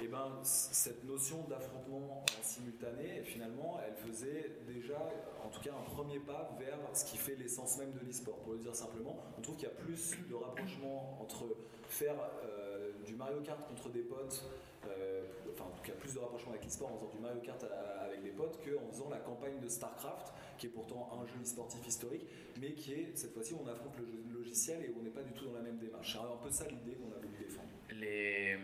[0.00, 4.98] et eh ben, cette notion d'affrontement en simultané, finalement, elle faisait déjà,
[5.44, 8.38] en tout cas, un premier pas vers ce qui fait l'essence même de l'e-sport.
[8.38, 11.44] Pour le dire simplement, on trouve qu'il y a plus de rapprochement entre
[11.86, 12.71] faire euh,
[13.04, 14.44] du Mario Kart contre des potes,
[14.86, 17.64] euh, enfin, en tout cas, plus de rapprochement avec l'e-sport en faisant du Mario Kart
[18.00, 21.86] avec des potes qu'en faisant la campagne de StarCraft, qui est pourtant un jeu e-sportif
[21.86, 22.26] historique,
[22.60, 25.46] mais qui est, cette fois-ci, on affronte le logiciel et on n'est pas du tout
[25.46, 26.12] dans la même démarche.
[26.12, 27.68] C'est un peu ça l'idée qu'on a voulu défendre.
[27.92, 28.56] Les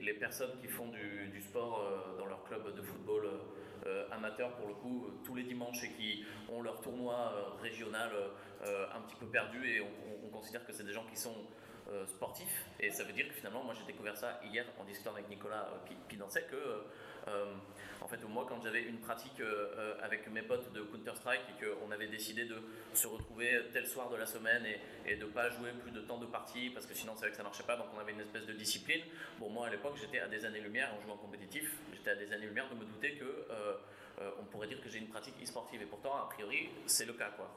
[0.00, 3.28] les, personnes qui font du, sport euh, dans leur club de football
[3.86, 8.10] euh, amateur pour le coup tous les dimanches et qui ont leur tournoi régional
[8.62, 11.34] un petit peu perdu et on, considère que c'est des gens qui sont
[12.06, 15.28] sportifs et ça veut dire que finalement moi j'ai découvert ça hier en discutant avec
[15.28, 15.68] Nicolas
[16.08, 16.56] Pidancet que
[17.28, 17.54] euh,
[18.00, 21.64] en fait, moi, quand j'avais une pratique euh, euh, avec mes potes de Counter-Strike et
[21.64, 22.60] qu'on avait décidé de
[22.92, 24.64] se retrouver tel soir de la semaine
[25.06, 27.30] et, de ne pas jouer plus de temps de partie parce que sinon c'est vrai
[27.30, 29.00] que ça marchait pas, donc on avait une espèce de discipline.
[29.38, 32.68] Bon, moi à l'époque, j'étais à des années-lumière en jouant compétitif, j'étais à des années-lumière
[32.68, 33.46] de me douter que
[34.38, 37.30] on pourrait dire que j'ai une pratique e-sportive et pourtant, a priori, c'est le cas.
[37.30, 37.50] quoi.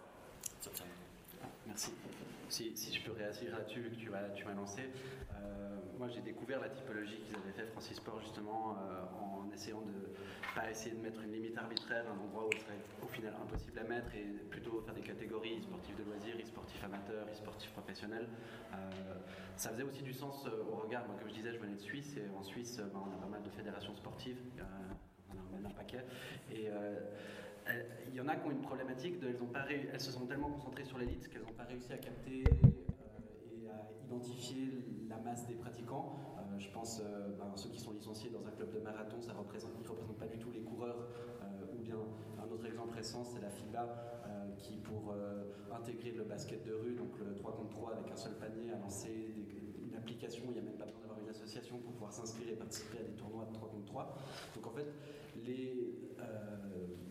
[1.67, 1.91] Merci.
[2.49, 4.83] Si, je peux réagir là-dessus, que tu m'as, tu m'as lancé,
[5.97, 8.77] moi j'ai découvert la typologie qu'ils avaient fait Francis Sport justement
[9.19, 10.13] en essayant de
[10.55, 13.79] pas essayer de mettre une limite arbitraire, un endroit où ce serait au final impossible
[13.79, 18.27] à mettre, et plutôt faire des catégories sportifs de loisirs, sportifs amateurs, sportifs professionnels.
[19.55, 22.17] ça faisait aussi du sens au regard, moi, comme je disais, je venais de Suisse,
[22.17, 24.37] et en Suisse, ben, on a pas mal de fédérations sportives,
[25.31, 26.05] on même un paquet,
[26.51, 26.69] et
[28.07, 31.27] il y en a qui ont une problématique, elles, se sont tellement concentrées sur l'élite
[31.29, 34.69] qu'elles n'ont pas réussi à capter et à identifier
[35.09, 36.15] la masse des pratiquants.
[36.39, 39.33] Euh, je pense euh, ben, ceux qui sont licenciés dans un club de marathon, ça
[39.33, 41.09] ne représentent pas du tout les coureurs.
[41.41, 41.97] Euh, ou bien
[42.41, 44.13] un autre exemple récent, c'est la FIBA
[44.57, 45.13] qui, pour
[45.71, 48.79] intégrer le basket de rue, donc le 3 contre 3 avec un seul panier, a
[48.79, 49.35] lancé
[49.83, 50.45] une application.
[50.47, 53.03] Il n'y a même pas besoin d'avoir une association pour pouvoir s'inscrire et participer à
[53.03, 54.17] des tournois de 3 contre 3.
[54.55, 54.87] Donc en fait,
[55.45, 55.93] les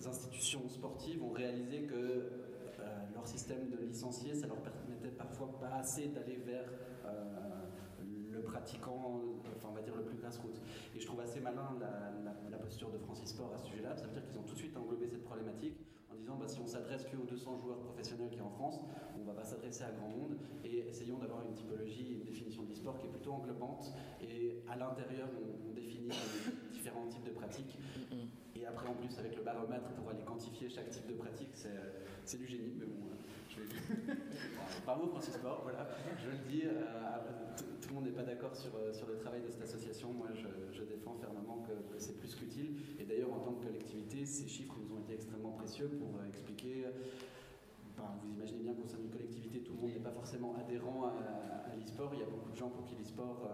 [0.07, 2.31] institutions sportives ont réalisé que
[3.15, 6.71] leur système de licenciés, ça leur permettait parfois pas assez d'aller vers
[8.37, 9.21] le pratiquant,
[9.57, 10.61] enfin on va dire le plus grassroots.
[10.95, 13.97] Et je trouve assez malin la, posture de Francis Sport à ce sujet-là.
[13.97, 15.79] Ça veut dire qu'ils ont tout de suite englobé cette problématique
[16.17, 18.81] en disant bah, si on s'adresse qu'aux 200 joueurs professionnels qui y en France,
[19.17, 22.63] on ne va pas s'adresser à grand monde et essayons d'avoir une typologie, une définition
[22.63, 25.29] de l'e-sport qui est plutôt englobante et à l'intérieur
[25.69, 26.09] on, définit
[26.73, 27.79] différents types de pratiques.
[28.55, 31.55] Et après en plus avec le baromètre pour aller quantifier chaque type de pratique,
[32.25, 32.73] c'est du génie.
[32.79, 33.07] Mais bon,
[34.85, 35.89] Bravo Francis Sport, voilà.
[36.19, 36.71] Je le dis, euh,
[37.81, 40.13] tout, le monde n'est pas d'accord sur, euh, sur le travail de cette association.
[40.13, 42.77] Moi, je, défends fermement que, c'est plus qu'utile.
[42.99, 46.85] Et d'ailleurs, en tant que collectivité, ces chiffres nous ont été extrêmement pour euh, expliquer
[47.97, 51.07] ben, vous imaginez bien qu'au sein d'une collectivité, tout le monde n'est pas forcément adhérent
[51.07, 52.11] à, l'e-sport.
[52.13, 53.51] Il y a beaucoup de gens pour qui l'e-sport,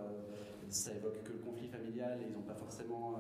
[0.68, 3.16] ça évoque que le conflit familial et ils n'ont pas forcément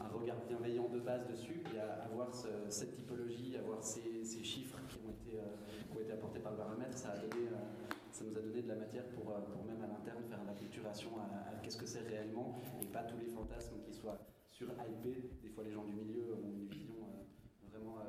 [0.00, 1.62] un regard bienveillant de base dessus.
[1.78, 2.32] À, avoir
[2.68, 8.36] cette typologie, avoir ces, chiffres qui ont été apportés par le baromètre, ça, euh, nous
[8.36, 11.76] a donné de la matière pour, euh, même à l'interne faire la culturation à, qu'est-ce
[11.76, 14.18] que c'est réellement et pas tous les fantasmes qui soient
[14.50, 15.30] sur hypés.
[15.42, 16.99] Des fois, les gens du milieu ont une vision euh,
[17.80, 18.04] vraiment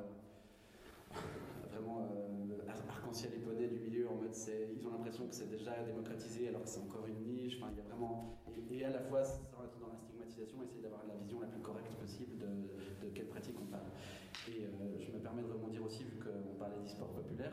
[1.70, 2.08] vraiment
[2.88, 6.48] arc-en-ciel et poney du milieu en mode c'est, ils ont l'impression que c'est déjà démocratisé
[6.48, 7.58] alors que c'est encore une niche.
[7.58, 8.38] Enfin, il y a vraiment
[8.72, 11.60] et, à la fois sans être dans la stigmatisation, essayer d'avoir la vision la plus
[11.60, 12.72] correcte possible de,
[13.04, 13.90] de quelle pratique on parle.
[14.48, 17.52] Et euh, je me permets de rebondir aussi, vu qu'on parlait d'e-sport populaire.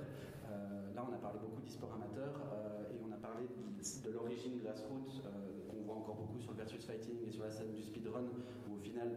[0.50, 4.58] Euh, là, on a parlé beaucoup d'e-sport amateur euh, et on a parlé de, l'origine
[4.58, 5.22] grassroots
[5.70, 8.26] qu'on voit encore beaucoup sur le versus fighting et sur la scène du speedrun,
[8.68, 9.12] où au final,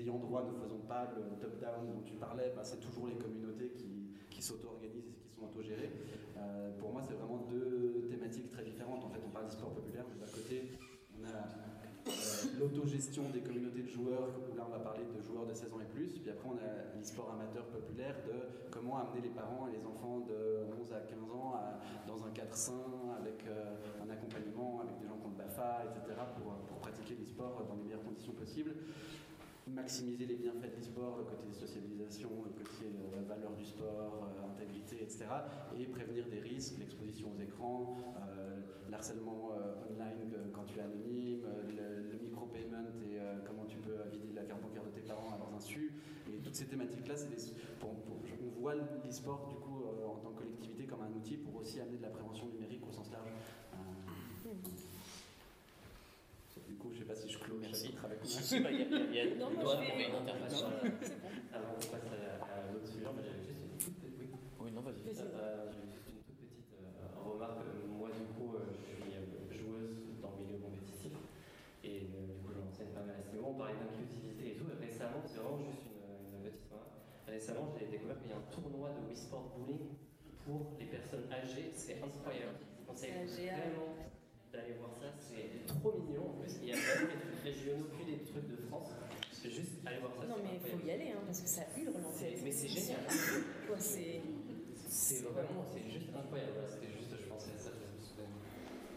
[0.00, 3.72] ayants droit ne faisant pas le top-down dont tu parlais, bah, c'est toujours les communautés
[4.30, 5.92] qui, s'auto-organisent et qui sont autogérées.
[6.78, 9.04] pour moi, c'est vraiment deux thématiques très différentes.
[9.04, 10.70] En fait, on parle d'e-sport populaire, mais d'un côté,
[11.20, 11.70] on a
[12.08, 12.12] euh,
[12.58, 15.80] l'autogestion des communautés de joueurs, où là on va parler de joueurs de 16 ans
[15.80, 19.76] et plus, puis après on a l'e-sport amateur populaire de comment amener les parents et
[19.76, 21.60] les enfants de 11 à 15 ans
[22.06, 25.84] dans un cadre sain, avec euh, un accompagnement, avec des gens qui ont le BAFA,
[25.92, 28.72] etc., pour, pour pratiquer l'e-sport dans les meilleures conditions possibles
[29.74, 34.50] maximiser les bienfaits du sport, le côté socialisation, le côté euh, valeur du sport, euh,
[34.50, 35.26] intégrité, etc.
[35.78, 39.52] Et prévenir des risques, l'exposition aux écrans, euh, l'harcèlement
[39.88, 44.84] online quand tu es anonyme, le, micro-payment et comment tu peux vider la carte bancaire
[44.84, 45.92] de tes parents à leurs insu.
[46.32, 47.14] Et toutes ces thématiques-là,
[47.82, 51.98] on voit l'e-sport du coup en tant que collectivité comme un outil pour aussi amener
[51.98, 53.30] de la prévention numérique au sens large.
[56.66, 58.30] Du coup, je ne sais pas si je clôt le chapitre avec moi.
[58.30, 60.70] Si, bah, il y a, y a, non, moi, je fais une intervention.
[61.50, 64.14] Alors, on passe à, l'autre sujet, mais j'avais juste une toute petite.
[64.22, 64.30] Oui,
[64.62, 65.02] oui non, vas-y.
[65.10, 67.66] Euh, j'avais juste une toute petite euh, remarque.
[67.90, 71.18] Moi, du coup, euh, je suis euh, joueuse dans le milieu compétitif.
[71.82, 73.50] Et du coup, j'enseigne pas mal à ce niveau.
[73.50, 74.70] On parlait d'inclusivité et tout.
[74.78, 76.94] récemment, c'est vraiment juste une, une petite remarque.
[77.26, 79.98] Récemment, j'ai découvert qu'il y a un tournoi de Wii Sport Bowling
[80.46, 81.74] pour les personnes âgées.
[81.74, 82.62] C'est incroyable.
[82.78, 83.98] Je conseille vraiment
[84.52, 86.52] d'aller voir ça, c'est trop mignon en plus.
[86.62, 88.90] Il y a vraiment des trucs régionaux, plus des trucs de France.
[89.32, 90.26] C'est juste aller voir ça.
[90.26, 92.36] Non, mais il faut y aller hein, parce que ça hurle en fait.
[92.42, 93.00] Mais c'est génial.
[93.78, 96.60] c'est vraiment, c'est juste incroyable.
[96.66, 97.70] C'était juste, je pensais à ça.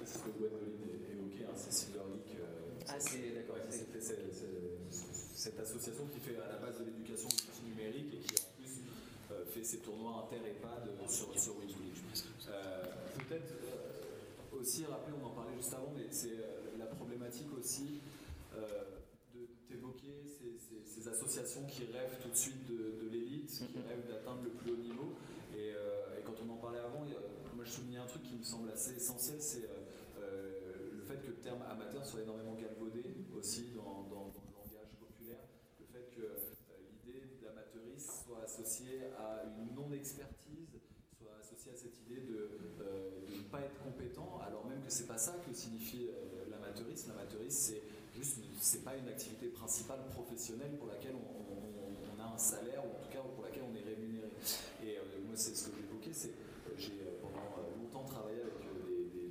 [0.03, 2.37] C'est ce que Gwendoline évoquait, hein, c'est Silver League.
[2.39, 3.57] Euh, ah, c'est d'accord.
[3.69, 7.29] C'était cette association qui fait à la base de l'éducation
[7.65, 8.81] numérique et qui en plus
[9.31, 11.75] euh, fait ses tournois inter-EHPAD sur, sur League.
[12.49, 12.83] Euh,
[13.27, 13.53] Peut-être
[14.63, 17.99] aussi rappeler, on en parlait juste avant, mais c'est euh, la problématique aussi
[18.55, 19.03] euh,
[19.35, 23.87] de t'évoquer ces, associations qui rêvent tout de suite de, l'élite, qui mm-hmm.
[23.89, 25.11] rêvent d'atteindre le plus haut niveau.
[25.53, 28.69] Et, euh, quand on en parlait avant, moi je soulignais un truc qui me semble
[28.71, 29.67] assez essentiel, c'est
[30.17, 33.03] le fait que le terme amateur soit énormément galvaudé
[33.35, 35.43] aussi dans, dans le langage populaire,
[35.81, 36.39] le fait que
[37.03, 40.43] l'idée d'amateurisme soit associée à une non-expertise
[41.71, 42.49] à cette idée de,
[42.81, 47.09] euh, ne pas être compétent, alors même que c'est pas ça que signifie euh, l'amateurisme.
[47.09, 47.81] L'amateurisme, c'est
[48.15, 53.01] juste, c'est pas une activité principale professionnelle pour laquelle on, a un salaire, ou en
[53.03, 54.29] tout cas pour laquelle on est rémunéré.
[54.85, 56.31] Et moi, c'est ce que j'évoquais, c'est
[56.77, 57.41] j'ai pendant
[57.77, 58.53] longtemps travaillé avec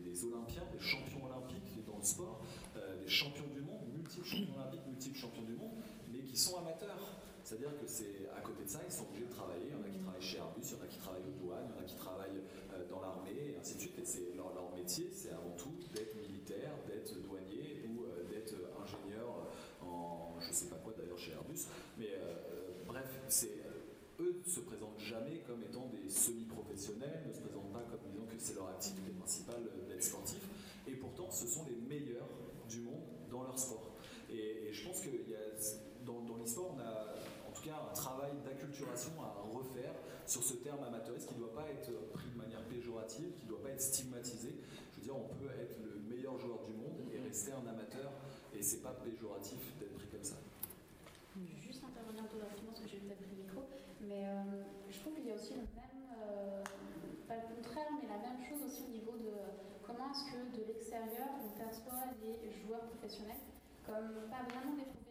[0.04, 2.42] des, Olympiens, des champions olympiques dans le sport,
[2.74, 5.78] des champions du monde, multiples champions olympiques, multiples champions du monde,
[6.12, 7.21] mais qui sont amateurs.
[7.44, 9.66] C'est-à-dire que c'est à côté de ça, ils sont obligés de travailler.
[9.68, 11.38] Il y en a qui travaillent chez Airbus, il y en a qui travaillent aux
[11.42, 12.42] douanes, il y en a qui travaillent
[12.74, 13.98] euh, dans l'armée, et ainsi de suite.
[13.98, 19.46] Et c'est leur, métier, c'est avant tout d'être militaire, d'être douanier ou euh, d'être ingénieur
[19.82, 21.66] en je sais pas quoi d'ailleurs chez Airbus.
[21.98, 23.06] Mais euh, bref,
[24.20, 28.26] eux ne se présentent jamais comme étant des semi-professionnels, ne se présentent pas comme disant
[28.26, 30.42] que c'est leur activité principale d'être sportif.
[30.86, 32.28] Et pourtant, ce sont les meilleurs
[32.68, 33.94] du monde dans leur sport.
[34.30, 35.38] Et, je pense que y a,
[36.04, 37.12] dans, dans l'e-sport, on a
[37.70, 39.94] un travail d'acculturation à refaire
[40.26, 43.50] sur ce terme amateuriste qui ne doit pas être pris de manière péjorative, qui ne
[43.50, 44.56] doit pas être stigmatisé.
[44.92, 48.10] Je veux dire, on peut être le meilleur joueur du monde et rester un amateur,
[48.54, 50.36] et c'est pas péjoratif d'être pris comme ça.
[51.36, 53.62] Je vais juste intervenir un peu rapidement parce que j'ai peut-être pris le micro,
[54.02, 56.64] mais euh, je trouve qu'il y a aussi le même, euh,
[57.28, 59.32] pas le contraire, mais la même chose aussi au niveau de
[59.86, 63.40] comment est-ce que de l'extérieur on perçoit les joueurs professionnels
[63.86, 65.01] comme pas vraiment des professionnels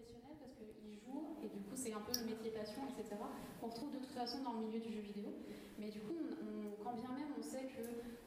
[1.44, 3.16] et du coup c'est un peu le métier passion, etc.
[3.60, 5.30] qu'on retrouve de toute façon dans le milieu du jeu vidéo.
[5.80, 6.14] Mais du coup,
[6.84, 7.82] quand bien même on sait que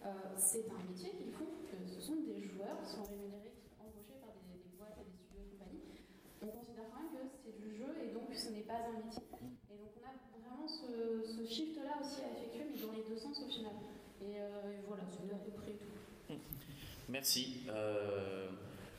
[0.04, 4.20] euh, c'est un métier qu'ils font, que ce sont des joueurs qui sont rémunérés, embauchés
[4.20, 5.80] par des, boîtes et des studios et compagnie,
[6.42, 9.24] on considère quand même que c'est du jeu et donc ce n'est pas un métier.
[9.72, 13.40] Et donc on a vraiment ce, shift-là aussi à effectuer, mais dans les deux sens
[13.40, 13.72] au final.
[14.20, 16.34] Et, euh, voilà, c'est à peu près tout.
[17.08, 17.64] Merci.
[17.68, 18.48] Euh,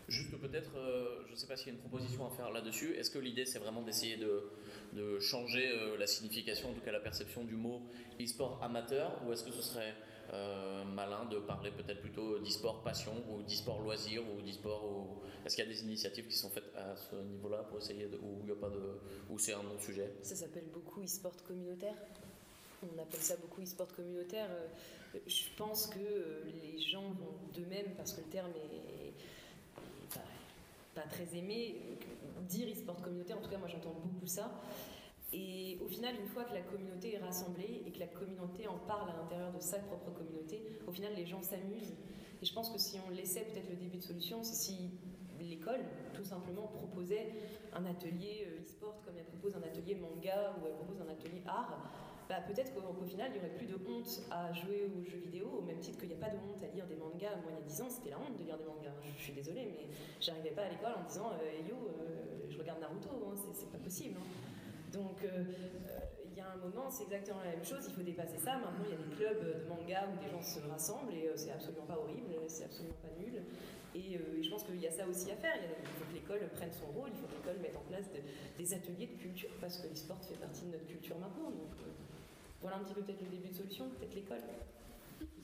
[0.07, 2.93] Juste peut-être, euh, je ne sais pas s'il y a une proposition à faire là-dessus.
[2.93, 6.99] Est-ce que l'idée c'est vraiment d'essayer de, changer euh, la signification, en tout cas la
[6.99, 7.81] perception du mot
[8.21, 9.93] e-sport amateur, ou est-ce que ce serait
[10.33, 15.21] euh, malin de parler peut-être plutôt d'e-sport passion ou d'e-sport loisir ou d'e-sport ou...
[15.45, 18.17] Est-ce qu'il y a des initiatives qui sont faites à ce niveau-là pour essayer de
[18.17, 20.13] ou il a pas de ou c'est un autre sujet?
[20.21, 21.95] Ça s'appelle beaucoup e-sport communautaire.
[22.83, 24.49] On appelle ça beaucoup e-sport communautaire.
[25.27, 29.04] Je pense que les gens vont d'eux-mêmes parce que le terme est
[30.95, 31.75] pas très aimé.
[32.47, 34.51] Dire e-sport communautaire, en tout cas, moi j'entends beaucoup ça.
[35.33, 38.77] Et au final, une fois que la communauté est rassemblée et que la communauté en
[38.77, 41.93] parle à l'intérieur de sa propre communauté, au final, les gens s'amusent.
[42.41, 44.91] Et je pense que si on laissait peut-être le début de solution, c'est si
[45.39, 45.81] l'école,
[46.13, 47.33] tout simplement, proposait
[47.73, 51.41] un atelier euh, e-sport comme elle propose un atelier manga ou elle propose un atelier
[51.45, 51.91] art,
[52.27, 55.59] bah, peut-être qu'au final, il n'y aurait plus de honte à jouer aux jeux vidéo,
[55.59, 57.35] au même titre qu'il n'y a pas de honte à lire des mangas.
[57.43, 58.93] Moi, il y a 10 ans, c'était la honte de lire des mangas.
[59.03, 59.87] Je, suis désolée, mais
[60.19, 63.77] j'arrivais pas à l'école en disant euh, Yo, euh, je regarde Naruto, hein, c'est pas
[63.77, 64.17] possible.
[64.17, 64.25] Hein.
[64.91, 65.43] Donc, euh,
[66.25, 68.57] il y a un moment, c'est exactement la même chose, il faut dépasser ça.
[68.57, 71.51] Maintenant, il y a des clubs de manga où des gens se rassemblent et c'est
[71.51, 73.43] absolument pas horrible, c'est absolument pas nul.
[73.93, 75.55] Et, je pense qu'il y a ça aussi à faire.
[75.55, 78.09] Il, faut que l'école prenne son rôle, il faut que l'école mette en place
[78.57, 81.51] des ateliers de culture parce que l'e-sport fait partie de notre culture maintenant.
[82.65, 84.41] Voilà un petit peu peut-être le début de solution, peut-être l'école.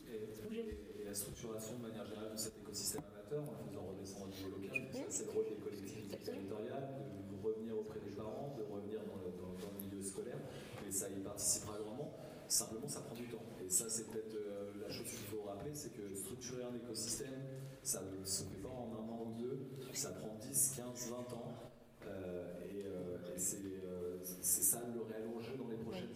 [0.09, 4.57] Et, la structuration de manière générale de cet écosystème amateur, en faisant redescendre au niveau
[4.57, 6.89] local, c'est le rôle des collectivités territoriales,
[7.29, 10.39] de revenir auprès des parents, de revenir dans le, milieu scolaire,
[10.87, 12.11] et ça y participera grandement.
[12.47, 13.45] Simplement, ça prend du temps.
[13.63, 17.37] Et ça, c'est peut-être euh, la chose qu'il faut rappeler, c'est que structurer un écosystème,
[17.83, 19.59] ça ne se fait pas en un an ou deux,
[19.93, 21.53] ça prend 10, 15, 20 ans.
[22.07, 25.27] Euh, et, euh, et c'est ça le réel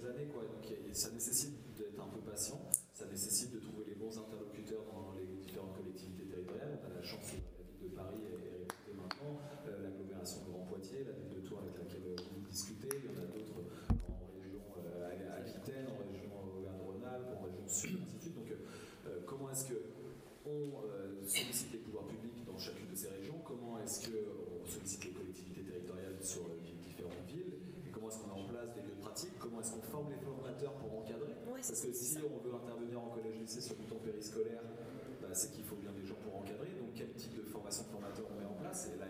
[0.04, 0.28] années.
[0.28, 0.44] Quoi.
[0.44, 2.60] Donc ça nécessite d'être un peu patient,
[2.94, 6.80] ça nécessite de trouver les bons interlocuteurs dans les différentes collectivités territoriales.
[6.84, 10.52] On a la chance, que la ville de Paris est réputée maintenant, euh, l'agglomération de
[10.52, 13.60] Grand Poitiers, la ville de Tours avec laquelle vous discutez, il y en a d'autres
[13.60, 18.36] en région euh, Aquitaine, en région Auvergne-Rhône-Alpes, en région Sud, ainsi de suite.
[18.36, 19.80] Donc euh, comment est-ce que
[20.46, 20.86] on
[21.26, 25.64] sollicite les pouvoirs publics dans chacune de ces régions Comment est-ce qu'on sollicite les collectivités
[25.64, 29.02] territoriales sur les différentes villes comment est-ce qu'on met en place des lieux de
[29.66, 31.34] est-ce qu'on forme les formateurs pour encadrer.
[31.42, 34.62] Parce que si on veut intervenir en collège-lycée sur du temps périscolaire,
[35.22, 36.70] bah, c'est qu'il faut bien des gens pour encadrer.
[36.78, 38.92] Donc quel type de formation de formateur on met en place?
[38.94, 39.08] Et là,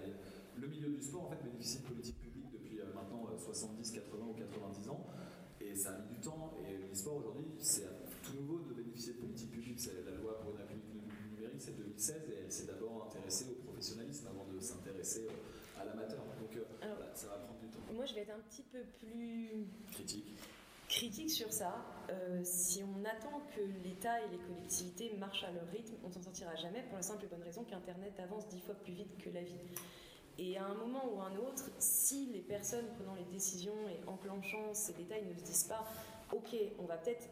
[0.56, 4.00] le milieu du sport en fait bénéficie de politiques publiques depuis euh, maintenant 70, euh,
[4.00, 5.04] 80 ou 90 ans.
[5.60, 6.56] Et ça a mis du temps.
[6.64, 7.84] Et l'e-sport aujourd'hui, c'est
[8.24, 9.80] tout nouveau de bénéficier de politiques publiques.
[9.80, 11.04] C'est la loi pour une république
[11.36, 15.28] numérique, c'est 2016, et elle s'est d'abord intéressée au professionnalisme avant de s'intéresser
[15.80, 16.20] à l'amateur.
[16.40, 16.60] Donc
[17.14, 17.56] ça va prendre
[17.94, 20.36] moi, je vais être un petit peu plus critique,
[20.90, 21.76] critique sur ça.
[22.10, 26.22] Euh, si on attend que l'État et les collectivités marchent à leur rythme, on s'en
[26.22, 29.30] sortira jamais pour la simple et bonne raison qu'Internet avance dix fois plus vite que
[29.30, 29.60] la vie.
[30.38, 34.08] Et à un moment ou à un autre, si les personnes prenant les décisions et
[34.10, 35.86] enclenchant ces détails ne se disent pas
[36.34, 37.30] Ok, on va peut-être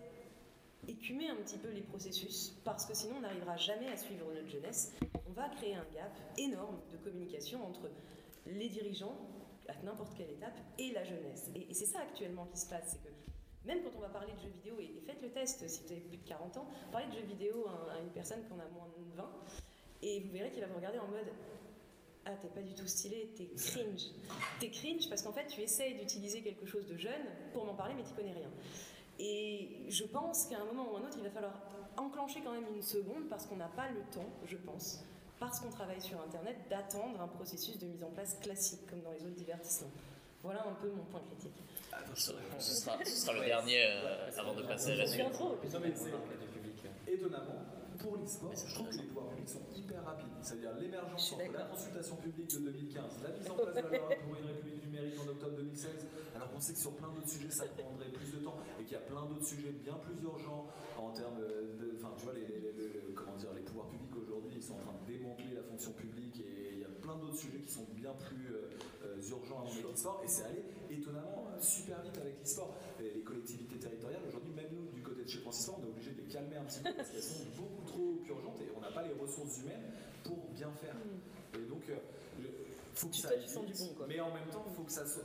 [0.88, 4.48] écumer un petit peu les processus, parce que sinon on n'arrivera jamais à suivre notre
[4.48, 4.94] jeunesse,
[5.28, 7.90] on va créer un gap énorme de communication entre
[8.46, 9.18] les dirigeants
[9.68, 11.50] à n'importe quelle étape et la jeunesse.
[11.56, 13.14] Et, c'est ça actuellement qui se passe, c'est que
[13.66, 16.02] même quand on va parler de jeux vidéo, et, faites le test si vous avez
[16.02, 18.88] plus de 40 ans, parlez de jeux vidéo à, une personne qui en a moins
[18.88, 19.30] de 20,
[20.02, 21.32] et vous verrez qu'il va vous regarder en mode
[22.26, 24.12] ah, t'es pas du tout stylé, t'es cringe.
[24.58, 27.96] T'es cringe parce qu'en fait, tu essayes d'utiliser quelque chose de jeune pour m'en parler,
[27.96, 28.50] mais tu connais rien.
[29.20, 31.54] Et je pense qu'à un moment ou un autre, il va falloir
[31.98, 35.04] enclencher quand même une seconde parce qu'on n'a pas le temps, je pense,
[35.44, 39.12] parce qu'on travaille sur Internet, d'attendre un processus de mise en place classique comme dans
[39.12, 39.92] les autres divertissements.
[40.42, 41.52] Voilà un peu mon point critique.
[42.16, 42.32] Ce
[42.62, 45.26] sera, le dernier euh, avant de passer à la suite.
[47.08, 47.60] Étonnamment,
[48.00, 50.32] pour l'e-sport, je trouve que les pouvoirs publics sont hyper rapides.
[50.42, 54.10] C'est-à-dire l'émergence entre la consultation publique de 2015, la mise en place de la loi
[54.24, 57.52] pour une république numérique en octobre 2016, alors qu'on sait que sur plein d'autres sujets
[57.52, 60.68] ça prendrait plus de temps et qu'il y a plein d'autres sujets bien plus urgents
[60.98, 61.96] en termes de.
[62.00, 62.48] Enfin, tu vois, les,
[63.14, 64.73] comment dire, les pouvoirs publics aujourd'hui, ils sont
[65.88, 67.72] en train de démanteler la fonction publique et il y a plein d'autres sujets qui
[67.72, 68.70] sont bien plus euh,
[69.06, 72.76] euh, urgents avec l'e-sport et c'est allé étonnamment euh, super vite avec l'e-sport.
[73.00, 76.22] Les collectivités territoriales, aujourd'hui, même nous, du côté de chez Francis on est obligé de
[76.22, 79.04] les calmer un petit peu parce qu'elles sont beaucoup trop urgentes et on n'a pas
[79.04, 79.92] les ressources humaines
[80.24, 80.96] pour bien faire.
[80.96, 81.60] Mm.
[81.60, 82.46] Et donc, il
[82.96, 83.60] faut que ça aille vite,
[84.08, 85.24] mais en même temps, il faut que ça soit.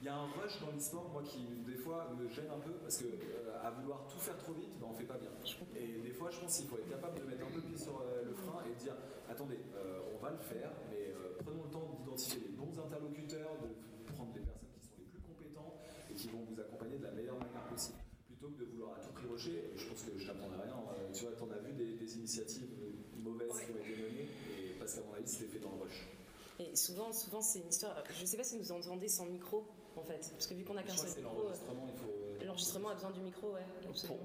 [0.00, 2.72] Il y a un rush dans l'e-sport, moi, qui des fois me gêne un peu,
[2.82, 5.30] parce que euh, à vouloir tout faire trop vite, ben, on fait pas bien.
[5.74, 7.78] Et des fois, je pense qu'il faut être capable de mettre un peu le pied
[7.78, 8.94] sur euh, le frein et de dire
[9.28, 14.12] attendez, euh, on va le faire, mais prenons le temps d'identifier les bons interlocuteurs, de
[14.12, 15.80] prendre des personnes qui sont les plus compétentes
[16.10, 19.00] et qui vont vous accompagner de la meilleure manière possible plutôt que de vouloir à
[19.00, 20.76] tout prix rocher, je pense que je t'apprendrai rien,
[21.14, 22.68] tu vois, t'en as vu des, initiatives
[23.16, 24.28] mauvaises qui ont été menées,
[24.68, 26.06] et parce qu'à mon avis, c'était fait dans le rush.
[26.58, 28.02] Et souvent, souvent c'est une histoire.
[28.14, 29.66] Je ne sais pas si vous entendez sans micro,
[29.96, 31.42] en fait, parce que vu qu'on a qu'un seul micro.
[31.42, 32.08] L'enregistrement, il faut.
[32.08, 33.66] Euh, l'enregistrement a besoin du micro, ouais.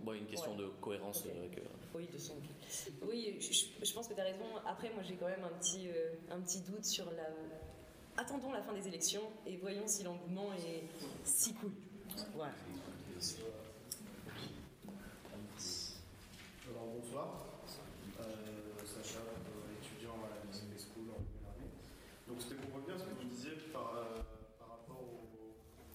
[0.04, 1.58] Bon, une question de cohérence avec.
[1.58, 1.62] Euh,
[1.96, 2.36] oui, de son.
[3.08, 4.46] Oui, je, pense que tu as raison.
[4.66, 7.30] Après, moi, j'ai quand même un petit, euh, un petit doute sur la.
[8.18, 10.84] Attendons la fin des élections et voyons si l'engouement est
[11.24, 11.72] si cool.
[12.36, 12.54] Voilà.
[16.70, 17.52] Alors, bonsoir.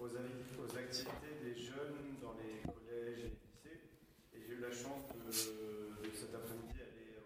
[0.06, 3.80] Aux, activités des jeunes dans les collèges et les lycées.
[4.34, 5.32] Et j'ai eu la chance de,
[6.14, 7.18] cet après-midi aller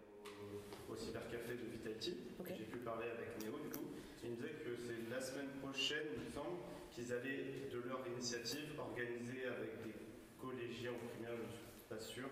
[0.89, 2.17] au, cybercafé de Vitality.
[2.49, 3.85] J'ai pu parler avec Néo du coup.
[4.25, 6.57] Il me disait que c'est la semaine prochaine, il me semble,
[6.91, 9.95] qu'ils allaient de leur initiative organiser avec des
[10.41, 12.29] collégiens ou primaires, je ne suis pas sûr,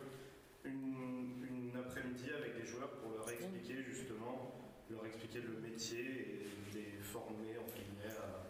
[0.64, 4.56] une, une après-midi avec des joueurs pour leur expliquer justement,
[4.90, 8.47] leur expliquer le métier et les former en primaire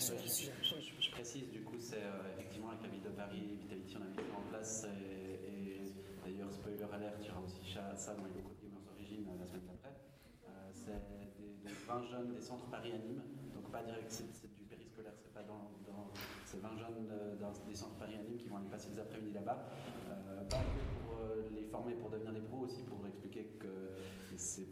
[0.00, 0.52] ce milieu.
[1.00, 4.06] Je, précise, du coup, c'est euh, effectivement avec la ville de Paris, Vitality, on a
[4.06, 4.86] mis ça en place.
[4.86, 5.80] Et,
[6.24, 7.60] d'ailleurs, spoiler alert, il y aura aussi
[7.96, 9.94] ça dans les locaux de Gamers Origin euh, la semaine d'après.
[10.46, 11.02] Euh, c'est
[11.66, 13.22] des, 20 jeunes des centres Paris à Nîmes,
[13.54, 16.10] donc pas direct, c'est, du périscolaire, c'est pas dans, dans
[16.44, 19.68] c'est 20 jeunes des centres Paris à Nîmes qui vont aller passer des après-midi là-bas.
[20.48, 20.58] pas
[21.76, 23.96] former pour devenir des pros, aussi pour expliquer que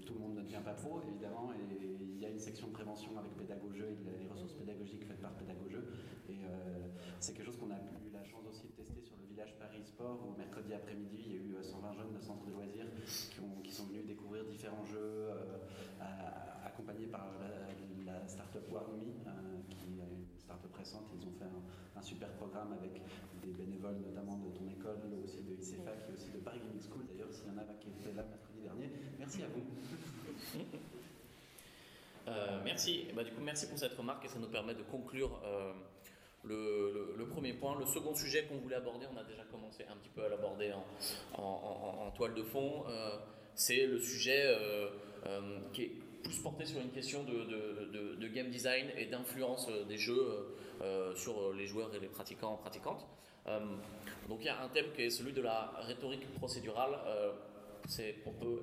[0.06, 1.60] tout le monde ne devient pas pro, évidemment, et
[2.00, 5.32] il y a une section de prévention avec pédagogeux et les ressources pédagogiques faites par
[5.32, 5.84] pédagogeux.
[6.28, 6.88] Et euh,
[7.20, 9.84] c'est quelque chose qu'on a eu la chance aussi de tester sur le village Paris
[9.84, 12.86] Sport, où mercredi après-midi, il y a eu 120 euh, jeunes de centres de loisirs
[13.62, 15.58] qui, sont venus découvrir différents jeux, euh,
[16.64, 17.28] accompagnés par
[18.06, 19.12] la, start-up Warmi,
[19.68, 20.23] qui une
[20.54, 21.06] start-up récente.
[21.18, 23.00] Ils ont fait un, super programme avec
[23.42, 26.80] des bénévoles, notamment de ton école, aussi de ICFA, qui est aussi de Paris Gaming
[26.80, 28.90] School, d'ailleurs, s'il y en a qui étaient là mercredi dernier.
[29.18, 29.62] Merci à vous.
[32.26, 33.06] Euh, merci.
[33.14, 35.74] Bah, du coup, merci pour cette remarque et ça nous permet de conclure euh,
[36.42, 37.78] le, premier point.
[37.78, 40.72] Le second sujet qu'on voulait aborder, on a déjà commencé un petit peu à l'aborder
[41.34, 42.84] en, toile de fond.
[42.88, 43.18] Euh,
[43.54, 44.56] c'est le sujet
[45.74, 45.92] qui est
[46.24, 50.56] plus porté sur une question de, de game design et d'influence des jeux
[51.14, 53.06] sur les joueurs et les pratiquants pratiquantes.
[54.28, 56.98] donc il y a un thème qui est celui de la rhétorique procédurale
[57.88, 58.60] c'est un peu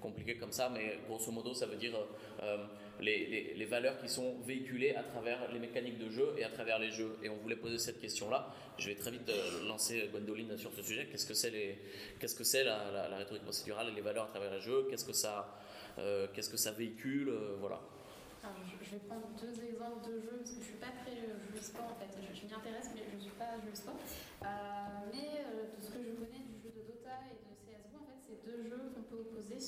[0.00, 1.94] compliqué comme ça, mais grosso modo, ça veut dire
[2.42, 2.64] euh,
[3.00, 6.78] les, les, valeurs qui sont véhiculées à travers les mécaniques de jeu et à travers
[6.78, 7.16] les jeux.
[7.22, 8.52] Et on voulait poser cette question-là.
[8.78, 11.08] Je vais très vite euh, lancer Gwendoline sur ce sujet.
[11.10, 11.78] Qu'est-ce que c'est
[12.20, 14.86] qu'est-ce que c'est la, la, rhétorique procédurale et les valeurs à travers les jeux?
[14.90, 15.58] Qu'est-ce que ça,
[15.98, 17.80] euh, qu'est-ce que ça véhicule Voilà.
[18.42, 21.90] je, vais prendre deux exemples de jeux parce que je suis pas très jeu sport
[21.90, 22.10] en fait.
[22.34, 23.96] Je, m'y intéresse, mais je suis pas jeu sport.
[25.12, 27.56] mais de ce que je connais du jeu de Dota et de
[28.26, 29.58] ces deux jeux qu'on peut opposer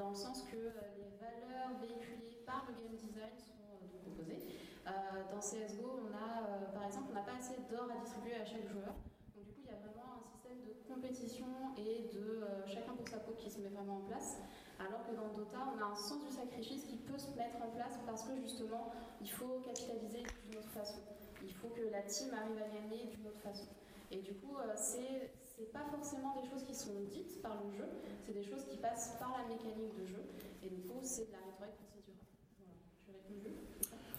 [0.00, 4.40] dans le sens que euh, les valeurs véhiculées par le game design sont euh, opposées.
[4.88, 4.90] Euh,
[5.30, 8.64] dans CSGO, on a, par exemple, on n'a pas assez d'or à distribuer à chaque
[8.64, 8.96] joueur.
[9.36, 13.06] Donc du coup, il y a vraiment un système de compétition et de chacun pour
[13.06, 14.40] sa peau qui se met vraiment en place.
[14.80, 17.70] Alors que dans Dota, on a un sens du sacrifice qui peut se mettre en
[17.76, 21.00] place parce que justement, il faut capitaliser d'une autre façon.
[21.44, 23.68] Il faut que la team arrive à gagner d'une autre façon.
[24.10, 27.70] Et du coup, euh, c'est c'est pas forcément des choses qui sont dites par le
[27.76, 27.84] jeu,
[28.24, 30.24] c'est des choses qui passent par la mécanique de jeu.
[30.62, 32.24] Et du coup, c'est de la rhétorique procédurale.
[32.58, 32.72] Voilà.
[33.04, 33.60] Tu réponds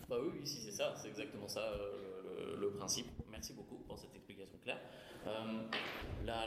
[0.07, 3.07] Bah oui, oui, si c'est ça, c'est exactement ça euh, le, principe.
[3.31, 4.30] Merci beaucoup pour cette explication
[6.25, 6.45] la,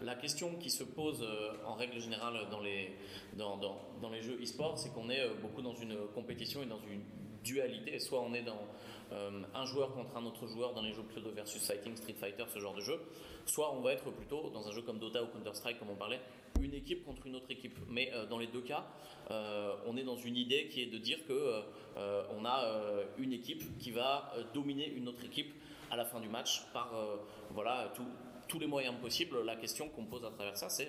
[0.00, 1.26] la, question qui se pose
[1.66, 6.66] en règle générale dans les, jeux e-sport, c'est qu'on est beaucoup dans une compétition et
[6.66, 7.02] dans une
[7.46, 7.98] dualité.
[7.98, 8.66] Soit on est dans
[9.12, 12.44] euh, un joueur contre un autre joueur dans les jeux pseudo versus fighting, Street Fighter,
[12.52, 13.00] ce genre de jeu.
[13.46, 16.20] Soit on va être plutôt dans un jeu comme Dota ou Counter-Strike, comme on parlait,
[16.60, 17.78] une équipe contre une autre équipe.
[17.88, 18.84] Mais euh, dans les deux cas,
[19.30, 21.62] euh, on est dans une idée qui est de dire que
[22.36, 25.54] on a une équipe qui va dominer une autre équipe
[25.90, 26.92] à la fin du match par
[27.50, 27.92] voilà
[28.48, 29.42] tous les moyens possibles.
[29.44, 30.88] La question qu'on pose à travers ça, c'est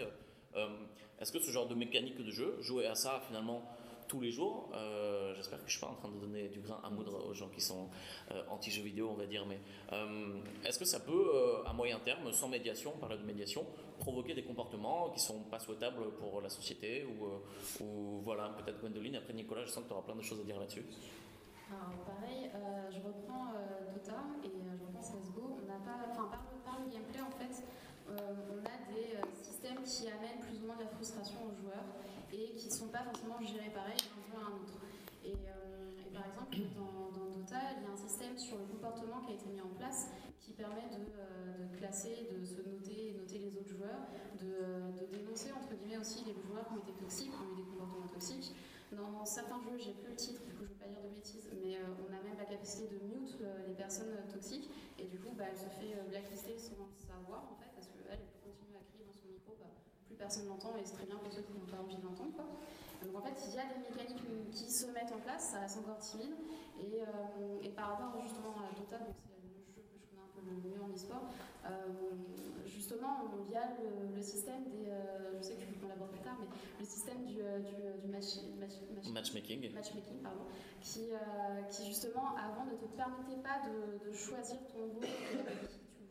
[1.20, 3.64] est-ce que ce genre de mécanique de jeu, jouer à ça finalement
[4.08, 4.70] tous les jours.
[4.74, 7.28] Euh, j'espère que je ne suis pas en train de donner du grain à moudre
[7.28, 7.90] aux gens qui sont
[8.32, 9.60] euh, anti-jeux vidéo, on va dire, mais
[9.92, 13.66] euh, est-ce que ça peut, à moyen terme, sans médiation, par de médiation,
[14.00, 18.80] provoquer des comportements qui ne sont pas souhaitables pour la société ou, ou voilà, peut-être
[18.80, 20.86] Gwendoline, après Nicolas, je sens que tu auras plein de choses à dire là-dessus.
[21.70, 22.50] Alors pareil,
[22.90, 23.52] je reprends
[23.94, 25.58] Dota et je reprends CSGO.
[25.62, 25.77] On n'a
[26.10, 27.64] enfin par, le gameplay en fait,
[28.08, 31.86] on a des systèmes qui amènent plus ou moins de la frustration aux joueurs
[32.32, 34.78] et qui ne sont pas forcément gérés pareil d'un jeu à un autre.
[35.26, 39.32] Et, euh, par exemple, dans, Dota, il y a un système sur le comportement qui
[39.32, 43.40] a été mis en place qui permet de, euh, classer, de se noter et noter
[43.40, 44.08] les autres joueurs,
[44.40, 47.70] de, dénoncer entre guillemets aussi les joueurs qui ont été toxiques, qui ont eu des
[47.70, 48.56] comportements toxiques.
[48.92, 51.50] Dans, certains jeux, j'ai plus le titre, du je ne veux pas dire de bêtises,
[51.62, 54.37] mais euh, on a même la capacité de mute les personnes toxiques
[55.38, 59.06] bah, elle se fait blacklister sans savoir en fait parce qu'elle peut continuer à crier
[59.06, 59.54] dans son micro.
[59.60, 59.70] Bah,
[60.08, 62.38] plus personne n'entend et c'est très bien pour ceux qui n'ont pas envie d'entendre.
[63.06, 65.78] Donc en fait, il y a des mécaniques qui se mettent en place, ça reste
[65.78, 66.34] encore timide.
[66.80, 70.22] Et, euh, et par rapport justement à Dota, donc c'est le jeu que je connais
[70.22, 71.30] un peu le mieux en e-sport,
[71.66, 71.70] euh,
[72.66, 73.76] justement, il y a
[74.16, 74.90] le, système des.
[74.90, 76.48] Euh, je sais que on l'aborde plus tard, mais
[76.80, 79.74] le système du, du, match, matchmaking.
[79.74, 80.44] matchmaking pardon,
[80.82, 81.12] qui,
[81.70, 84.88] qui justement, avant, ne te permettait pas de, de choisir ton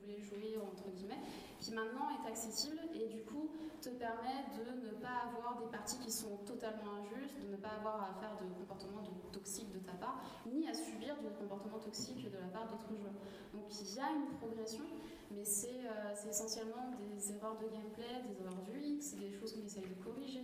[0.07, 1.21] groupe jouer entre guillemets,
[1.61, 3.51] qui maintenant est accessible et du coup
[3.81, 7.77] te permet de ne pas avoir des parties qui sont totalement injustes, de ne pas
[7.79, 9.03] avoir à faire de comportements
[9.33, 13.15] toxiques de ta part, ni à subir du comportement toxique de la part d'autres joueurs.
[13.53, 14.85] Donc il y a une progression,
[15.31, 19.65] mais c'est euh, essentiellement des erreurs de gameplay, des erreurs du X, des choses qu'on
[19.65, 20.43] essaye de corriger,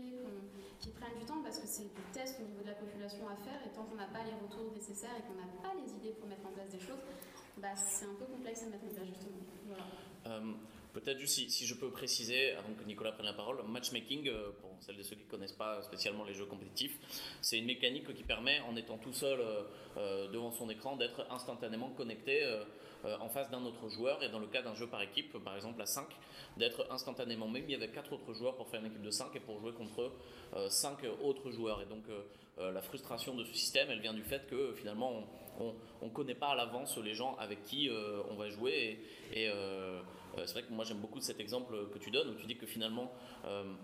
[0.82, 3.36] qui prennent du temps parce que c'est des tests au niveau de la population à
[3.36, 6.10] faire et tant qu'on n'a pas les retours nécessaires et qu'on n'a pas les idées
[6.18, 6.98] pour mettre en place des choses,
[7.58, 9.36] bah, c'est un peu complexe à mettre en place justement.
[10.26, 10.52] Euh,
[10.92, 14.70] peut-être juste si, je peux préciser, avant que Nicolas prenne la parole, matchmaking, euh, pour
[14.80, 16.98] celles de ceux qui ne connaissent pas spécialement les jeux compétitifs,
[17.40, 19.38] c'est une mécanique qui permet, en étant tout seul
[19.96, 22.42] euh, devant son écran, d'être instantanément connecté
[23.20, 24.22] en face d'un autre joueur.
[24.22, 26.06] Et dans le cas d'un jeu par équipe, par exemple à 5,
[26.56, 29.60] d'être instantanément même avec 4 autres joueurs pour faire une équipe de 5 et pour
[29.60, 30.12] jouer contre
[30.68, 31.82] 5 autres joueurs.
[31.82, 32.04] Et donc
[32.58, 35.24] la frustration de ce système, elle vient du fait que finalement
[35.60, 39.00] on ne connaît pas à l'avance les gens avec qui euh, on va jouer.
[39.32, 40.00] Et, euh,
[40.38, 42.56] euh, c'est vrai que moi j'aime beaucoup cet exemple que tu donnes où tu dis
[42.56, 43.12] que finalement,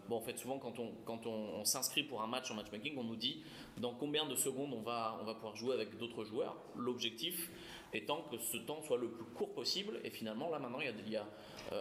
[0.09, 3.43] bon en fait souvent quand on, s'inscrit pour un match en matchmaking, on nous dit
[3.77, 6.57] dans combien de secondes on va pouvoir jouer avec d'autres joueurs.
[6.75, 7.51] L'objectif
[7.93, 10.01] étant que ce temps soit le plus court possible.
[10.05, 11.27] Et finalement là maintenant il y a, il y a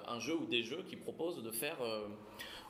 [0.07, 1.77] un jeu ou des jeux qui proposent de faire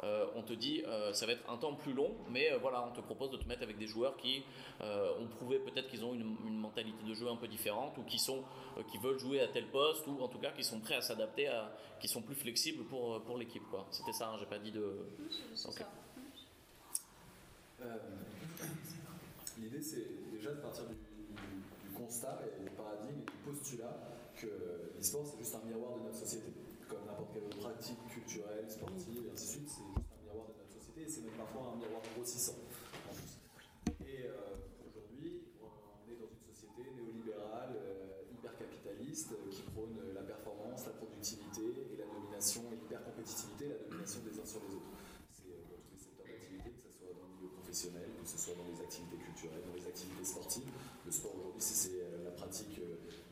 [0.04, 2.86] euh, on te dit euh, ça va être un temps plus long, mais euh, voilà,
[2.86, 4.44] on te propose de te mettre avec des joueurs qui
[4.80, 8.44] ont prouvé peut-être qu'ils ont une, mentalité de jeu un peu différente ou qui sont
[8.92, 11.48] qui veulent jouer à tel poste ou en tout cas qui sont prêts à s'adapter,
[11.48, 13.64] à, qui sont plus flexibles pour, pour l'équipe.
[13.92, 15.08] C'était ça, hein, j'ai pas dit de.
[19.60, 20.96] L'idée c'est déjà de partir du,
[22.08, 24.00] constat et du paradigme et du postulat
[24.40, 24.48] que
[24.96, 26.56] l'e-sport c'est juste un miroir de notre société
[26.88, 30.48] comme n'importe quelle autre pratique culturelle, sportive, et ainsi de suite, c'est juste un miroir
[30.48, 32.64] de notre société et c'est même parfois un miroir grossissant.
[34.08, 34.56] Et euh,
[34.88, 40.96] aujourd'hui, on est dans une société néolibérale, euh, hyper-capitaliste, euh, qui prône la performance, la
[40.96, 44.96] productivité et la domination, et l'hyper-compétitivité, la domination des uns sur les autres.
[45.28, 48.40] C'est dans tous les secteurs d'activité, que ce soit dans le milieu professionnel, que ce
[48.40, 50.72] soit dans les activités culturelles, dans les activités sportives.
[51.08, 52.84] Le sport aujourd'hui, c'est la pratique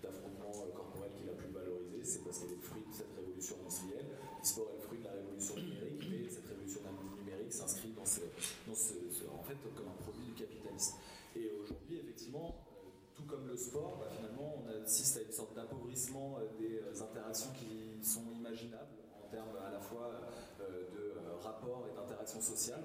[0.02, 3.12] d'affrontement corporel qui est la plus valorisée, c'est parce qu'elle est le fruit de cette
[3.12, 4.08] révolution industrielle.
[4.40, 6.80] L'e-sport est le fruit de la révolution numérique, mais cette révolution
[7.20, 10.96] numérique s'inscrit en fait, comme un produit du capitalisme.
[11.36, 15.56] Et aujourd'hui, effectivement, euh, tout comme le sport, bah, finalement, on assiste à une sorte
[15.56, 19.05] d'appauvrissement euh, des euh, interactions qui sont imaginables
[19.38, 20.12] à la fois
[20.60, 22.84] de rapport et d'interaction sociale.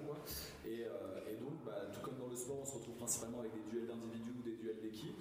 [0.66, 0.84] Et,
[1.40, 4.34] donc, bah, tout comme dans le sport, on se retrouve principalement avec des duels d'individus
[4.38, 5.18] ou des duels d'équipe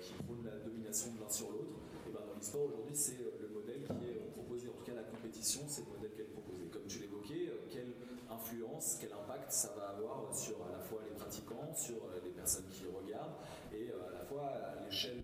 [0.00, 1.76] qui prônent la domination de l'un sur l'autre.
[2.08, 5.04] Et ben, dans l'e-sport, aujourd'hui, c'est le modèle qui est proposé, en tout cas la
[5.04, 6.64] compétition, c'est le modèle qui est proposé.
[6.72, 7.92] Comme tu l'évoquais, quelle
[8.30, 12.68] influence, quel impact ça va avoir sur à la fois les pratiquants, sur les personnes
[12.70, 13.36] qui regardent,
[13.72, 15.22] et à la fois à l'échelle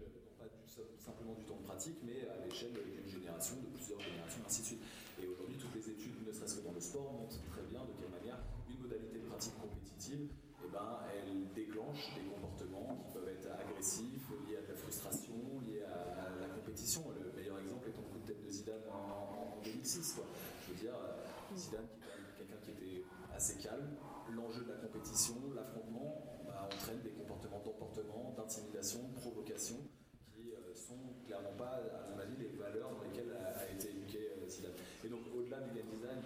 [0.99, 4.67] simplement du temps de pratique, mais à l'échelle d'une génération, de plusieurs générations, ainsi de
[4.67, 4.83] suite.
[5.23, 7.93] Et aujourd'hui, toutes les études, ne serait-ce que dans le sport, montrent très bien de
[7.97, 10.29] quelle manière une modalité de pratique compétitive,
[10.65, 15.35] eh ben, elle déclenche des comportements qui peuvent être agressifs, liés à de la frustration,
[15.65, 17.05] liés à, la compétition.
[17.17, 20.13] Le meilleur exemple étant le coup de tête de Zidane en, 2006.
[20.13, 20.25] Quoi.
[20.67, 20.97] Je veux dire,
[21.57, 23.97] Zidane, qui est quelqu'un qui était assez calme,
[24.31, 29.77] l'enjeu de la compétition, l'affrontement, bah, entraîne des comportements d'emportement, d'intimidation, de provocation
[30.77, 34.73] sont clairement pas, à mon avis, les valeurs dans lesquelles a, été éduqué euh, Zidane.
[35.05, 36.21] Et donc, au-delà du game design,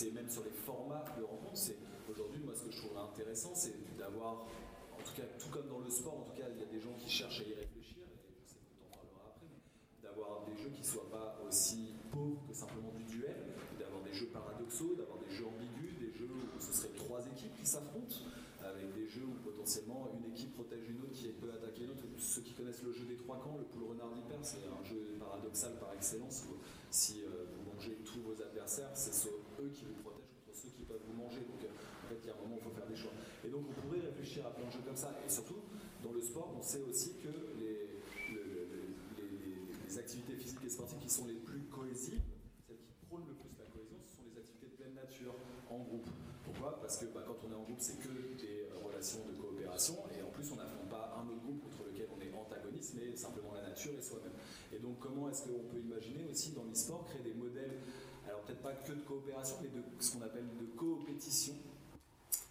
[0.00, 1.76] c'est même sur les formats de rencontre, c'est
[2.08, 4.48] aujourd'hui, moi, ce que je trouve intéressant, c'est d'avoir,
[4.96, 6.80] en tout cas, tout comme dans le sport, en tout cas, il y a des
[6.80, 9.60] gens qui cherchent à y réfléchir, et je sais qu'on en parlera après, mais
[10.00, 13.44] d'avoir des jeux qui soient pas aussi pauvres que simplement du duel,
[13.76, 17.52] d'avoir des jeux paradoxaux, d'avoir des jeux ambigus, des jeux où ce serait trois équipes
[17.60, 18.24] qui s'affrontent,
[18.64, 22.08] avec des jeux où potentiellement une équipe protège une autre qui peut attaquer l'autre.
[22.16, 25.16] Ceux qui connaissent le jeu des trois camps, le poule renard vipère, c'est un jeu
[25.18, 26.44] paradoxal par excellence
[26.90, 27.44] si euh,
[27.88, 31.40] vous tous vos adversaires, c'est eux qui vous protègent contre ceux qui peuvent vous manger.
[31.40, 33.12] Donc euh, en fait, il y a un moment où il faut faire des choix.
[33.44, 35.16] Et donc on pourrait réfléchir à plein de jeux comme ça.
[35.24, 35.60] Et surtout,
[36.02, 37.88] dans le sport, on sait aussi que les,
[39.98, 42.22] activités physiques et sportives qui sont les plus cohésives,
[42.66, 45.34] celles qui prônent le plus la cohésion, ce sont les activités de pleine nature,
[45.68, 46.08] en groupe.
[46.44, 46.80] Pourquoi?
[46.80, 48.08] Parce que bah, quand on est en groupe, c'est que
[48.40, 51.89] des relations de coopération, et en plus, on n'affronte pas un autre groupe contre lequel
[52.40, 54.32] on est antagoniste, mais simplement la nature et soi-même.
[54.72, 57.78] Et donc, comment est-ce qu'on peut imaginer aussi dans l'e-sport créer des modèles,
[58.26, 61.54] alors peut-être pas que de coopération, mais de ce qu'on appelle de coopétition,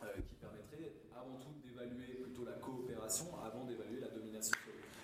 [0.04, 4.56] euh, qui permettrait avant tout d'évaluer plutôt la coopération avant d'évaluer la domination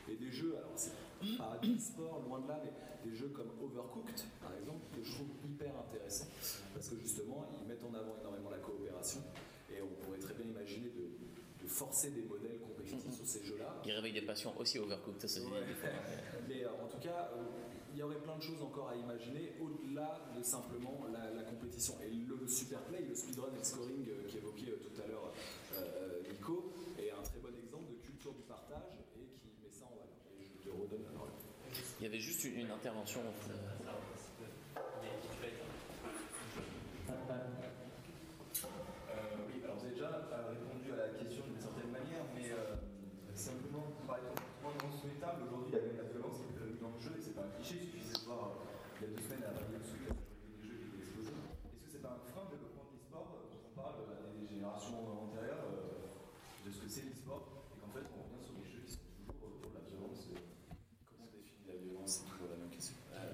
[0.09, 0.91] Et des jeux, alors c'est
[1.37, 2.71] pas du sport, loin de là, mais
[3.09, 6.27] des jeux comme Overcooked, par exemple, que je trouve hyper intéressant,
[6.73, 9.21] parce que justement, ils mettent en avant énormément la coopération,
[9.69, 11.24] et on pourrait très bien imaginer de,
[11.67, 13.81] forcer des modèles compétitifs sur ces jeux-là.
[13.85, 15.45] Ils réveillent des passions aussi Overcooked, ça se dit
[16.47, 17.43] Mais euh, en tout cas, euh,
[17.93, 21.95] il y aurait plein de choses encore à imaginer au-delà de simplement la, compétition.
[22.03, 25.31] Et le super play, le speedrun et le scoring euh, qu'évoquait tout à l'heure
[26.29, 29.95] Nico, est un très bon exemple de culture du partage et qui met ça en
[29.95, 30.17] valeur.
[30.39, 31.29] Et je te redonne la parole.
[31.99, 33.21] Il y avait juste une, intervention.
[38.65, 40.09] Euh, oui, alors vous avez déjà
[40.49, 42.75] répondu à la question d'une certaine manière, mais euh,
[43.33, 44.43] simplement, par exemple,
[45.25, 48.21] souhaitable, aujourd'hui la violence qui est le jeu, et c'est pas un cliché, il suffisait
[48.21, 48.61] de voir
[48.97, 51.01] il y a deux semaines à la dessus, il y a des jeux qui étaient
[51.01, 51.33] explosés.
[51.33, 53.97] Est-ce que c'est pas un frein de développement de l'e-sport quand on parle
[54.37, 58.69] des générations antérieures de ce que c'est l'e-sport, et qu'en fait on revient sur des
[58.69, 60.29] jeux qui sont toujours autour de la violence
[62.05, 62.93] c'est toujours la même question.
[63.17, 63.33] Euh,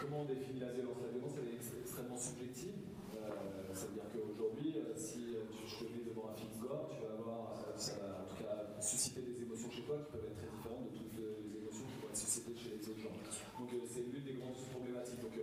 [0.00, 2.80] comment on définit la violence La violence, elle est extrêmement subjective.
[3.12, 6.88] Euh, ça veut dire qu'aujourd'hui, euh, si tu, je te mets devant un film gore,
[6.88, 10.40] tu vas avoir, ça va en tout cas susciter des émotions chez qui peuvent être
[10.40, 13.16] très différentes de toutes les émotions qui pourraient être suscitées chez les autres gens.
[13.60, 15.20] Donc c'est l'une des grandes problématiques.
[15.20, 15.36] Donc,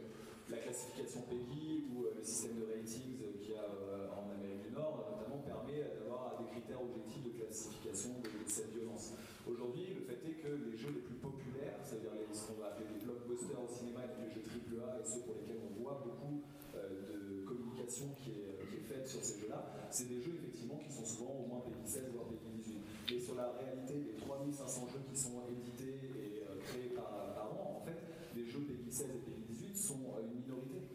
[0.49, 3.69] la classification PEGI ou le système de ratings qu'il y a
[4.17, 9.13] en Amérique du Nord, notamment, permet d'avoir des critères objectifs de classification de cette violence.
[9.47, 12.89] Aujourd'hui, le fait est que les jeux les plus populaires, c'est-à-dire ce qu'on va appeler
[12.91, 16.43] les blockbusters au cinéma, les jeux AAA et ceux pour lesquels on voit beaucoup
[16.75, 18.57] euh, de communication qui est,
[18.91, 22.11] faite sur ces jeux-là, c'est des jeux effectivement qui sont souvent au moins PEGI 16
[22.11, 22.75] voire PEGI
[23.07, 23.15] 18.
[23.15, 27.09] Et sur la réalité des 3500 jeux qui sont édités et euh, créés par,
[27.41, 27.97] an, en fait,
[28.35, 30.85] les jeux PEGI 16 et PEGI 18 sont euh, une minorité.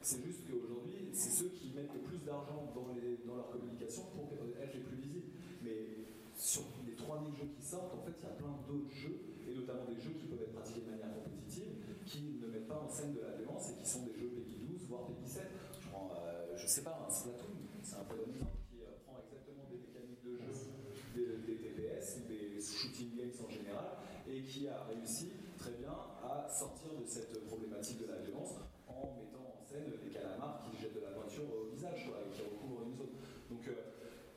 [0.00, 4.30] C'est juste qu'aujourd'hui, c'est ceux qui mettent le plus d'argent dans, dans leur communication pour
[4.34, 5.30] être les plus visibles.
[5.62, 6.02] Mais
[6.36, 9.54] sur les 3000 jeux qui sortent, en fait, il y a plein d'autres jeux, et
[9.54, 11.70] notamment des jeux qui peuvent être pratiqués de manière compétitive,
[12.06, 14.58] qui ne mettent pas en scène de la violence et qui sont des jeux PEGI
[14.66, 15.46] 12, voire PEGI 7.
[15.46, 19.22] Je prends, euh, je sais pas, un Splatoon, c'est un peu exemple, qui euh, prend
[19.22, 20.82] exactement des mécaniques de jeu,
[21.14, 25.90] des, TPS, des shooting games en général, et qui a réussi très bien
[26.22, 28.54] à sortir de cette problématique de la violence
[28.86, 32.42] en mettant en scène des calamars qui jettent de la peinture au visage et qui
[32.46, 33.10] recouvrent une zone.
[33.50, 33.74] Donc, euh,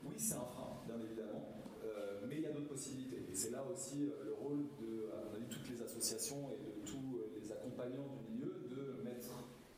[0.02, 1.46] oui, c'est un frein, bien évidemment.
[1.84, 3.22] Euh, mais il y a d'autres possibilités.
[3.30, 6.58] Et c'est là aussi euh, le rôle de, à mon avis, toutes les associations et
[6.58, 9.30] de tous euh, les accompagnants du milieu de mettre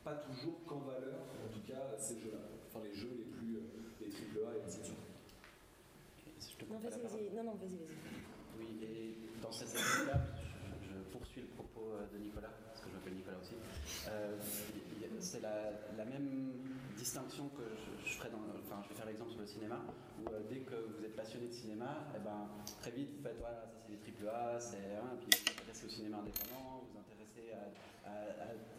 [0.03, 2.41] pas toujours qu'en valeur, en tout cas, ces jeux-là.
[2.65, 3.61] Enfin, les jeux les plus,
[4.01, 4.97] les AAA et ainsi de suite.
[6.71, 7.35] Non, vas-y, vas-y.
[7.35, 8.29] Non, non, vas-y, vas-y.
[8.59, 10.37] Oui, et dans cette étape,
[10.81, 13.55] je, poursuis le propos de Nicolas, parce que je m'appelle Nicolas aussi.
[15.19, 16.51] c'est la, même
[16.97, 17.63] distinction que
[18.05, 19.79] je, ferai dans enfin je vais faire l'exemple sur le cinéma,
[20.19, 22.47] où euh, dès que vous êtes passionné de cinéma, eh ben,
[22.81, 25.51] très vite vous faites voilà, ça c'est des triple A, c'est, hein, puis vous vous
[25.59, 27.53] intéressez au cinéma indépendant, vous vous intéressez
[28.05, 28.78] à,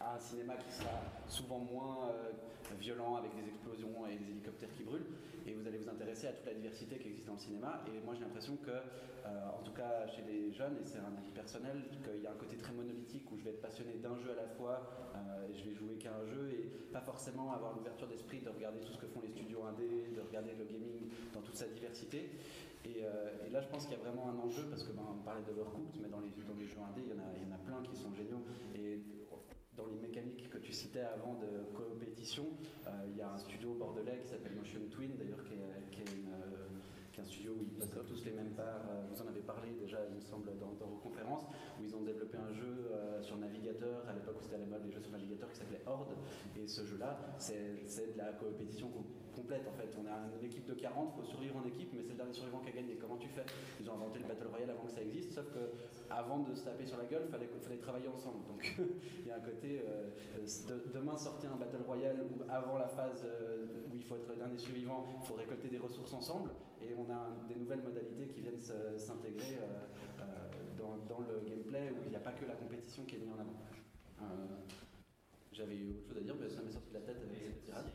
[0.00, 2.32] un cinéma qui sera souvent moins euh,
[2.78, 5.06] violent avec des explosions et des hélicoptères qui brûlent
[5.46, 7.82] et vous allez vous intéresser à toute la diversité qui existe dans le cinéma.
[7.88, 11.16] Et moi j'ai l'impression que, euh, en tout cas chez les jeunes, et c'est un
[11.16, 14.16] avis personnel, qu'il y a un côté très monolithique où je vais être passionné d'un
[14.18, 17.52] jeu à la fois, euh, et je vais jouer qu'à un jeu, et pas forcément
[17.52, 20.64] avoir l'ouverture d'esprit de regarder tout ce que font les studios indés, de regarder le
[20.64, 22.30] gaming dans toute sa diversité.
[22.84, 23.02] Et,
[23.52, 26.00] là, je pense qu'il y a vraiment un enjeu parce que ben, on parlait d'Overcooked,
[26.00, 27.58] mais dans les, dans les jeux indés, il y, en a, il y en a
[27.58, 28.40] plein qui sont géniaux.
[29.80, 32.44] Dans les mécaniques que tu citais avant de compétition,
[32.86, 37.20] euh, il y a un studio bordelais qui s'appelle Motion Twin, d'ailleurs, qui, est, euh,
[37.20, 38.88] un studio où ils passent tous les mêmes parts.
[38.88, 41.44] Euh, vous en avez parlé déjà, il me semble, dans, vos conférences,
[41.78, 44.82] où ils ont développé un jeu sur navigateur, à l'époque où c'était à la mode
[44.82, 46.14] des jeux sur navigateur, qui s'appelait Horde.
[46.56, 48.90] Et ce jeu-là, c'est de la compétition
[49.30, 49.88] complète en fait.
[49.98, 52.32] On a une équipe de 40, il faut survivre en équipe, mais c'est le dernier
[52.32, 52.96] survivant qui a gagné.
[53.00, 53.44] Comment tu fais?
[53.80, 55.70] Ils ont inventé le Battle Royale avant que ça existe, sauf que
[56.10, 58.46] avant de se taper sur la gueule, il fallait, travailler ensemble.
[58.46, 58.76] Donc
[59.20, 60.10] il y a un côté, euh,
[60.92, 64.36] demain sortir un Battle Royale où avant la phase euh, où il faut être le
[64.36, 66.50] dernier survivant, il faut récolter des ressources ensemble,
[66.82, 70.24] et on a des nouvelles modalités qui viennent s'intégrer euh,
[70.78, 73.30] dans, dans, le gameplay où il n'y a pas que la compétition qui est mise
[73.30, 73.56] en avant.
[75.52, 77.64] J'avais eu autre chose à dire, mais ça m'est sorti de la tête avec cette
[77.64, 77.86] tirade.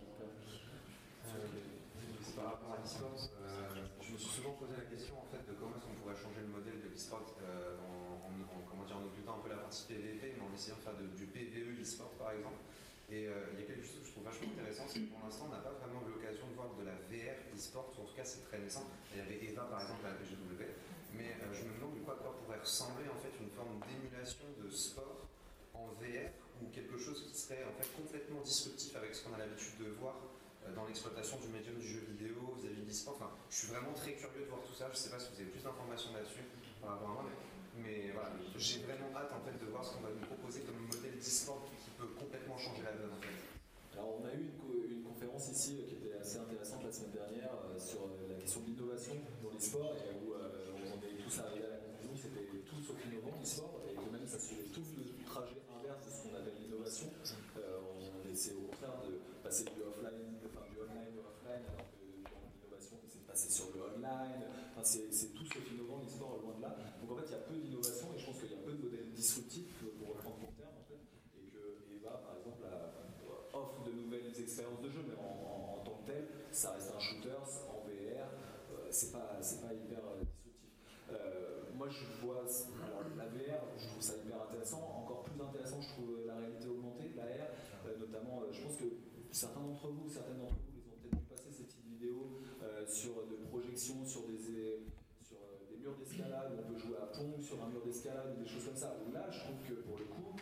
[1.36, 3.68] Euh, par rapport à l'e-sport, euh,
[4.02, 6.42] je me suis souvent posé la question en fait de comment est-ce qu'on pourrait changer
[6.44, 7.76] le modèle de l'e-sport euh,
[8.24, 8.32] en,
[8.84, 11.80] dire, en occultant un peu la partie PVP, mais en essayant de faire du PVE
[11.80, 12.60] e-sport par exemple.
[13.12, 15.46] Et il y a quelque chose que je trouve vachement intéressant, c'est que pour l'instant
[15.46, 18.42] on n'a pas vraiment l'occasion de voir de la VR e-sport, en tout cas c'est
[18.50, 18.90] très naissant.
[19.14, 20.66] Il y avait Eva par exemple à la PGW,
[21.14, 25.30] mais je me demande quoi, quoi pourrait ressembler en fait une forme d'émulation de sport
[25.78, 26.34] en VR
[26.66, 29.94] ou quelque chose qui serait en fait complètement disruptif avec ce qu'on a l'habitude de
[30.02, 30.18] voir
[30.74, 33.16] dans l'exploitation du médium du jeu vidéo vis-à-vis de l'e-sport.
[33.20, 34.88] Enfin, je suis vraiment très curieux de voir tout ça.
[34.89, 36.45] Je ne sais pas si vous avez plus d'informations là-dessus
[36.82, 37.26] par rapport à moi,
[37.78, 40.80] mais, voilà, j'ai vraiment hâte en fait de voir ce qu'on va nous proposer comme
[40.88, 43.36] modèle d'e-sport qui peut complètement changer la donne en fait.
[43.95, 44.51] Alors on a eu
[44.91, 48.59] une, conférence ici euh, qui était assez intéressante la semaine dernière euh, sur la question
[48.61, 52.59] de l'innovation dans l'e-sport et où on est tous arrivés à la conclusion que c'était
[52.68, 56.18] tout sauf innovant l'e-sport et que même ça suivait tout le trajet inverse de ce
[56.28, 57.07] qu'on appelle l'innovation.
[57.55, 60.35] on essaie au contraire de passer du offline
[63.36, 66.76] c'est sur le online, enfin, c'est tout qui innovant, l'e-sport loin de là.
[67.02, 68.72] Donc en fait, il y a peu d'innovation et je pense qu'il y a peu
[68.72, 71.04] de modèles disruptifs pour reprendre ton terme en fait,
[71.36, 72.64] et que Eva, par exemple,
[73.54, 77.36] offre de nouvelles expériences de jeu, mais en, tant que tel, ça reste un shooter
[77.68, 78.32] en VR,
[78.72, 80.72] euh, c'est pas, pas hyper euh, disruptif.
[81.12, 84.80] Euh, moi, je vois alors, la VR, je trouve ça hyper intéressant.
[85.04, 88.44] Encore plus intéressant, je trouve la réalité augmentée, la R, notamment.
[88.50, 88.86] je pense que
[89.32, 92.40] certains d'entre vous, certaines d'entre vous, les ont peut-être vu passer cette vidéo
[92.88, 94.38] sur de projection sur des,
[95.22, 98.48] sur euh, des murs d'escalade, on peut jouer à Pong sur un mur d'escalade des
[98.48, 98.96] choses comme ça.
[99.06, 100.36] Où là, je trouve que pour le coup,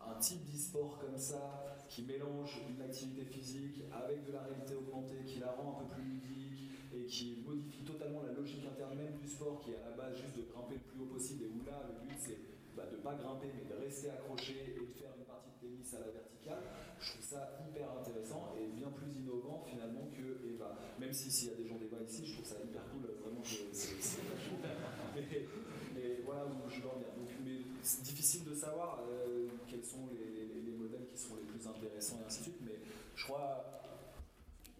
[0.00, 5.24] un type d'e-sport comme ça, qui mélange une activité physique avec de la réalité augmentée,
[5.24, 9.16] qui la rend un peu plus ludique et qui modifie totalement la logique interne même
[9.16, 11.48] du sport, qui est à la base juste de grimper le plus haut possible, et
[11.48, 12.38] où là, le but c'est
[12.76, 15.66] bah, de ne pas grimper, mais de rester accroché et de faire une partie de
[15.66, 16.60] tennis à la verticale,
[17.00, 20.76] je trouve ça hyper intéressant et bien plus innovant finalement que Eva.
[21.00, 23.40] Même si s'il y a des gens d'Eva ici, je trouve ça hyper cool, vraiment
[23.42, 23.96] c'est
[25.16, 25.46] mais,
[25.94, 30.08] mais, voilà où je veux en Donc, mais c'est difficile de savoir euh, quels sont
[30.12, 32.78] les, modèles qui seront les plus intéressants et ainsi de suite, mais
[33.14, 33.64] je crois,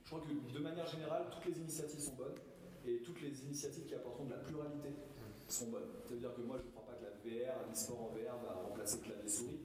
[0.05, 2.37] je crois que de manière générale, toutes les initiatives sont bonnes
[2.87, 4.91] et toutes les initiatives qui apporteront de la pluralité
[5.49, 5.89] sont bonnes.
[6.07, 6.86] C'est-à-dire que moi je crois
[7.27, 9.61] VR, l'e-sport en VR va remplacer le clavier souris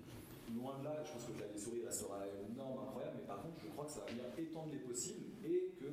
[0.55, 3.69] loin de là, je pense que la souris restera énorme, incroyable, mais par contre, je
[3.69, 5.89] crois que ça va venir étendre les possibles et que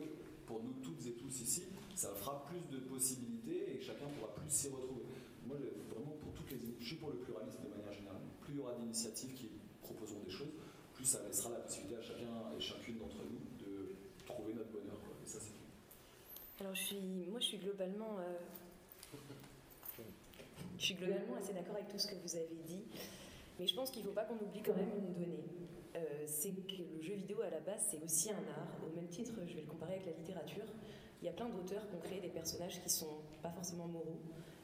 [0.46, 1.64] pour nous toutes et tous ici,
[1.94, 5.04] ça fera plus de possibilités et chacun pourra plus s'y retrouver.
[5.46, 5.56] Moi,
[5.90, 8.22] vraiment, pour toutes les, je suis pour le pluralisme de manière générale.
[8.40, 9.50] Plus il y aura d'initiatives qui
[9.82, 10.52] proposeront des choses,
[10.94, 13.94] plus ça laissera la possibilité à chacun et chacune d'entre nous de
[14.26, 14.98] trouver notre bonheur.
[15.24, 18.18] Et ça, c'est Alors, je suis, moi, je suis globalement.
[18.18, 19.16] Euh,
[20.78, 22.84] je suis globalement assez d'accord avec tout ce que vous avez dit.
[23.58, 25.44] Mais je pense qu'il ne faut pas qu'on oublie quand même une donnée.
[25.96, 28.78] Euh, c'est que le jeu vidéo à la base, c'est aussi un art.
[28.86, 30.66] Au même titre, je vais le comparer avec la littérature.
[31.20, 33.88] Il y a plein d'auteurs qui ont créé des personnages qui ne sont pas forcément
[33.88, 34.20] moraux,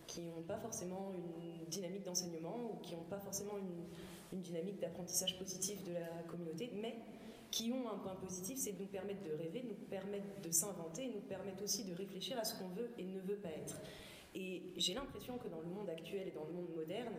[0.07, 3.85] qui n'ont pas forcément une dynamique d'enseignement ou qui n'ont pas forcément une,
[4.33, 6.97] dynamique d'apprentissage positif de la communauté, mais
[7.53, 10.51] qui ont un point positif, c'est de nous permettre de rêver, de nous permettre de
[10.51, 13.81] s'inventer, nous permettre aussi de réfléchir à ce qu'on veut et ne veut pas être.
[14.35, 17.15] Et j'ai l'impression que dans le monde actuel et dans le monde moderne,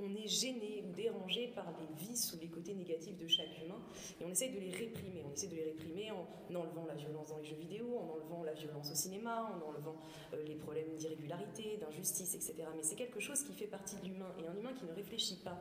[0.00, 3.80] on est gêné ou dérangé par les vices ou les côtés négatifs de chaque humain
[4.20, 5.24] et on essaie de les réprimer.
[5.28, 8.44] On essaie de les réprimer en enlevant la violence dans les jeux vidéo, en enlevant
[8.44, 9.96] la violence au cinéma, en enlevant
[10.34, 12.68] euh, les problèmes d'irrégularité, d'injustice, etc.
[12.76, 15.40] Mais c'est quelque chose qui fait partie de l'humain et un humain qui ne réfléchit
[15.42, 15.58] pas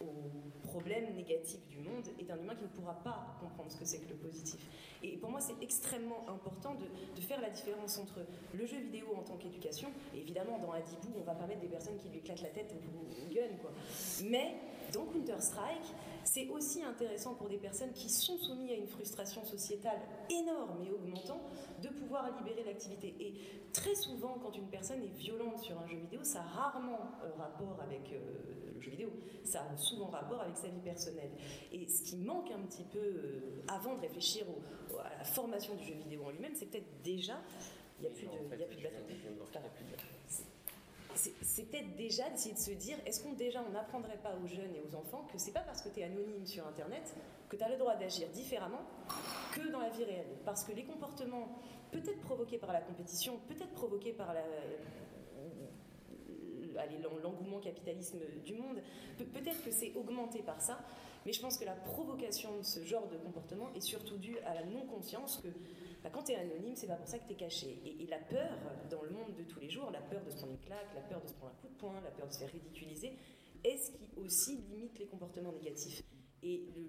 [0.00, 3.84] aux problèmes négatifs du monde est un humain qui ne pourra pas comprendre ce que
[3.84, 4.60] c'est que le positif.
[5.02, 8.20] Et pour moi, c'est extrêmement important de, faire la différence entre
[8.54, 11.96] le jeu vidéo en tant qu'éducation, évidemment, dans Adibou, on va pas mettre des personnes
[11.96, 13.70] qui lui éclatent la tête ou gun, quoi.
[14.24, 14.56] Mais
[14.92, 20.00] dans Counter-Strike, c'est aussi intéressant pour des personnes qui sont soumises à une frustration sociétale
[20.30, 21.40] énorme et augmentant
[21.82, 23.14] de pouvoir libérer l'activité.
[23.18, 23.34] Et
[23.72, 27.30] très souvent, quand une personne est violente sur un jeu vidéo, ça a rarement euh,
[27.38, 29.10] rapport avec euh, le jeu vidéo,
[29.44, 31.30] ça a souvent rapport avec sa vie personnelle.
[31.72, 34.44] Et ce qui manque un petit peu, euh, avant de réfléchir
[34.98, 37.40] à la formation du jeu vidéo en lui-même, c'est peut-être déjà
[38.00, 39.92] il n'y a a plus de
[40.26, 40.44] c'est
[41.14, 44.80] peut-être déjà d'essayer de se dire est-ce qu'on déjà on n'apprendrait pas aux jeunes et
[44.80, 47.14] aux enfants que c'est pas parce que tu es anonyme sur internet
[47.48, 48.82] que tu as le droit d'agir différemment
[49.52, 50.38] que dans la vie réelle?
[50.44, 51.58] Parce que les comportements
[51.90, 54.44] peut-être provoqués par la compétition peut-être provoqués par la
[57.22, 58.80] l'engouement capitalisme du monde
[59.18, 60.78] peut-être que c'est augmenté par ça
[61.26, 64.54] mais je pense que la provocation de ce genre de comportement est surtout due à
[64.54, 65.48] la non-conscience que
[66.02, 67.78] bah, quand tu es anonyme, c'est pas pour ça que tu es caché.
[67.84, 68.50] Et, la peur,
[68.90, 71.02] dans le monde de tous les jours, la peur de se prendre une claque, la
[71.02, 73.12] peur de se prendre un coup de poing, la peur de se faire ridiculiser,
[73.62, 76.02] est ce qui aussi limite les comportements négatifs?
[76.42, 76.88] Et le,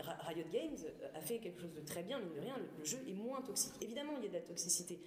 [0.00, 0.76] Riot Games
[1.14, 3.74] a fait quelque chose de très bien, mais de rien, le, jeu est moins toxique.
[3.80, 5.00] Évidemment, il y a de la toxicité,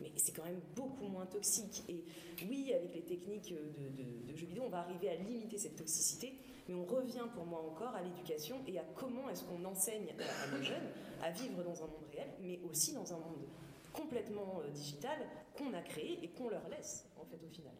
[0.00, 1.82] mais c'est quand même beaucoup moins toxique.
[1.88, 2.04] Et
[2.46, 6.34] oui, avec les techniques de, de jeux vidéo, on va arriver à limiter cette toxicité,
[6.68, 10.56] mais on revient pour moi encore à l'éducation et à comment est-ce qu'on enseigne à
[10.56, 10.88] nos jeunes
[11.22, 13.44] à vivre dans un monde réel, mais aussi dans un monde
[13.92, 15.18] complètement euh, digital
[15.56, 17.72] qu'on a créé et qu'on leur laisse, en fait, au final.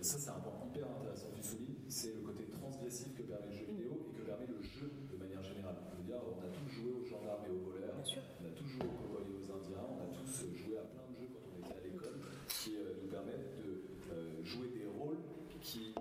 [0.00, 3.46] ça, c'est un point hyper intéressant que tu soulignes, c'est le côté transgressif que permet
[3.48, 5.76] le jeu vidéo et que permet le jeu de manière générale.
[6.08, 9.26] On a tous joué aux gendarmes et aux voleurs, on a tous joué aux cowboys
[9.26, 11.82] et aux indiens, on a tous joué à plein de jeux quand on était à
[11.82, 13.82] l'école qui euh, nous permettent de
[14.14, 15.18] euh, jouer des rôles
[15.60, 15.92] qui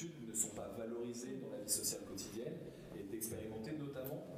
[0.00, 0.54] d'habitude ne sont
[1.40, 2.54] dans la vie sociale quotidienne
[2.98, 4.30] et d'expérimenter notamment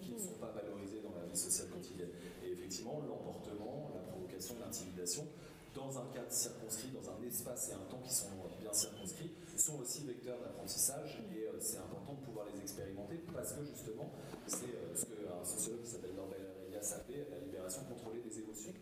[0.00, 2.10] qui ne sont pas valorisées dans la vie sociale quotidienne.
[2.44, 5.26] Et effectivement, l'emportement, la provocation, l'intimidation,
[5.74, 9.78] dans un cadre circonscrit, dans un espace et un temps qui sont bien circonscrits, sont
[9.80, 14.10] aussi vecteurs d'apprentissage et euh, c'est important de pouvoir les expérimenter parce que justement,
[14.46, 18.72] c'est euh, ce qu'un sociologue qui s'appelle Norbert Elias appelait la libération contrôlée des émotions.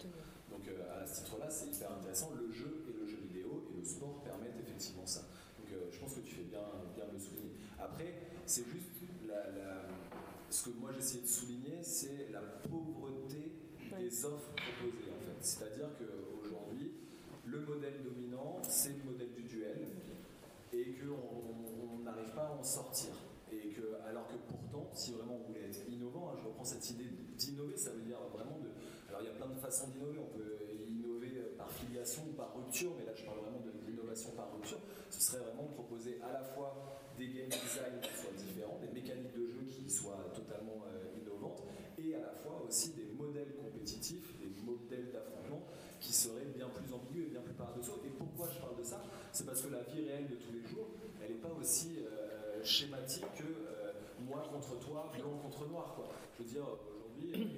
[0.50, 2.30] Donc euh, à ce titre-là, c'est hyper intéressant.
[2.36, 5.24] Le jeu et le jeu vidéo et le sport permettent effectivement ça.
[5.58, 6.64] Donc je pense que tu fais bien,
[6.94, 7.56] bien le souligner.
[7.96, 8.12] Après,
[8.44, 8.90] c'est juste
[9.26, 9.40] la
[10.50, 13.52] ce que moi j'essaie de souligner, c'est la pauvreté
[13.98, 15.40] des offres proposées en fait.
[15.40, 16.92] C'est-à-dire qu'aujourd'hui,
[17.46, 19.78] le modèle dominant, c'est le modèle du duel
[20.74, 23.12] et qu'on n'arrive pas à en sortir.
[23.50, 26.90] Et que, alors que pourtant, si vraiment on voulait être innovant, hein, je reprends cette
[26.90, 28.68] idée d'innover, ça veut dire vraiment de.
[29.08, 32.54] Alors il y a plein de façons d'innover, on peut innover par filiation ou par
[32.56, 33.75] rupture, mais là je parle vraiment de
[34.36, 34.78] par rupture.
[35.10, 36.74] Ce serait vraiment de proposer à la fois
[37.18, 41.62] des game design qui soient différents, des mécaniques de jeu qui soient totalement euh, innovantes,
[41.98, 45.62] et à la fois aussi des modèles compétitifs, des modèles d'affrontement
[46.00, 48.00] qui seraient bien plus ambigus et bien plus paradoxaux.
[48.04, 49.02] Et pourquoi je parle de ça?
[49.32, 50.88] C'est parce que la vie réelle de tous les jours,
[51.22, 55.96] elle n'est pas aussi euh, schématique que euh, moi contre toi, blanc contre noir.
[56.38, 57.48] Je veux dire, aujourd'hui,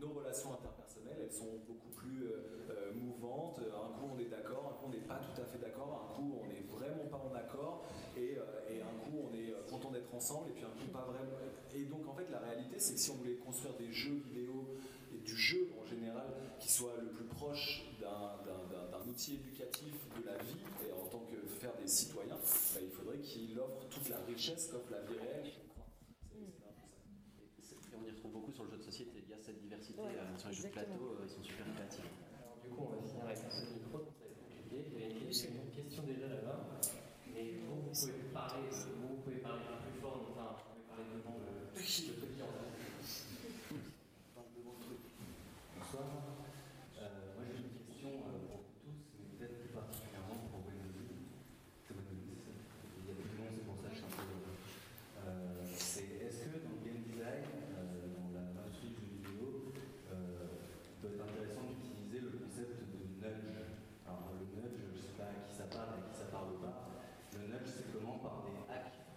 [0.00, 0.83] nos relations interpersonnelles,
[1.24, 2.28] elles sont beaucoup plus
[2.94, 3.58] mouvantes.
[3.58, 6.14] Un coup, on est d'accord, un coup, on n'est pas tout à fait d'accord, un
[6.14, 7.84] coup, on n'est vraiment pas en accord,
[8.16, 8.38] et,
[8.70, 11.32] et un coup, on est content d'être ensemble, et puis un coup, pas vraiment.
[11.74, 14.76] Et donc, en fait, la réalité, c'est que si on voulait construire des jeux vidéo
[15.12, 16.26] et du jeu en général
[16.58, 20.56] qui soit le plus proche d'un outil éducatif de la vie,
[20.86, 24.68] et en tant que faire des citoyens, bah, il faudrait qu'il offre toute la richesse
[24.68, 25.50] qu'offre la vie réelle.
[27.96, 29.13] on y retrouve beaucoup sur le jeu de société.
[29.94, 32.10] Sur les jeux de plateau, euh, ils sont super créatifs.
[32.42, 34.90] Alors, du coup, on va finir avec micro, ça va être compliqué.
[34.90, 36.80] Il y a une question déjà là-bas.
[37.36, 40.86] Et vous, vous pouvez parler, vous pouvez parler un peu plus fort, enfin, vous pouvez
[40.90, 42.73] parler devant le, le petit en Bonsoir.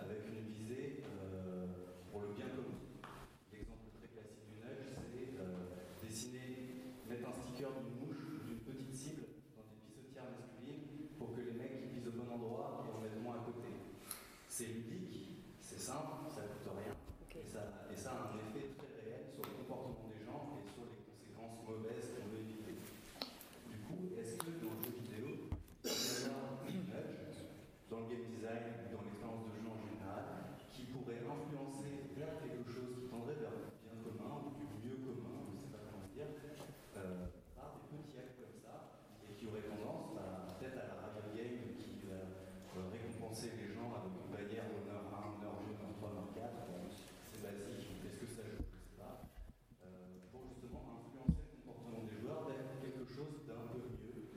[0.00, 1.66] Avec une visée euh,
[2.10, 2.78] pour le bien commun.
[3.52, 4.62] L'exemple très classique du
[7.42, 9.24] piqueur d'une mouche ou d'une petite cible
[9.56, 13.20] dans des pissotières masculines pour que les mecs visent au bon endroit et en mettent
[13.22, 13.74] moins à côté.
[14.48, 16.94] C'est ludique, c'est simple, ça ne coûte rien.
[17.34, 20.64] Et, ça, et ça a un effet très réel sur le comportement des gens et
[20.70, 22.78] sur les conséquences mauvaises qu'on veut éviter.
[22.78, 25.50] Du coup, est-ce que dans le jeu vidéo,
[25.84, 27.48] il y a un nudge
[27.88, 30.24] dans le game design, dans l'expérience de jeu en général,
[30.68, 35.00] qui pourrait influencer vers quelque chose qui tendrait vers le bien commun ou du mieux
[35.00, 36.28] commun, je ne sais pas comment dire,
[37.00, 38.92] euh, par des petits actes comme ça,
[39.24, 43.72] et qui aurait tendance, bah, peut-être à la radio game qui va euh, récompenser les
[43.72, 48.04] gens avec une bannière honneur 1, honneur 2, honneur 3, honneur 4, bon, c'est basique,
[48.04, 49.24] est-ce que ça joue, je ne sais pas,
[49.88, 54.28] euh, pour justement influencer le comportement des joueurs vers quelque chose d'un peu mieux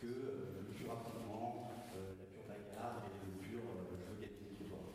[0.00, 4.94] que euh, le pur affrontement, euh, la pure bagarre et le pur euh, jeu gagné-victoire.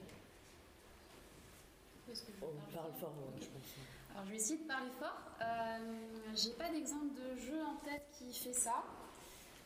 [2.09, 3.69] Est-ce que je On parle fort je pense.
[4.13, 5.17] Alors je vais essayer de parler fort.
[5.41, 8.83] Euh, J'ai pas d'exemple de jeu en tête qui fait ça.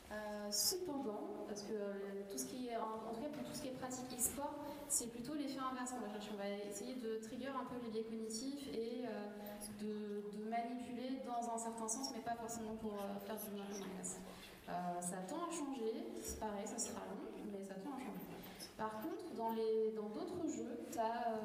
[0.10, 3.62] Euh, cependant, parce que euh, tout ce qui est, en, tout cas pour tout ce
[3.62, 4.56] qui est pratique e-sport,
[4.88, 6.32] c'est plutôt l'effet inverse qu'on va chercher.
[6.34, 11.44] On va essayer de trigger un peu les biais cognitifs et euh, de, manipuler dans
[11.54, 12.94] un certain sens, mais pas forcément pour
[13.28, 13.68] faire du mal.
[13.68, 18.32] Euh, ça tend à changer, c'est pareil, ça sera long, mais ça tend à changer.
[18.78, 21.36] Par contre, dans les- dans d'autres jeux, tu as,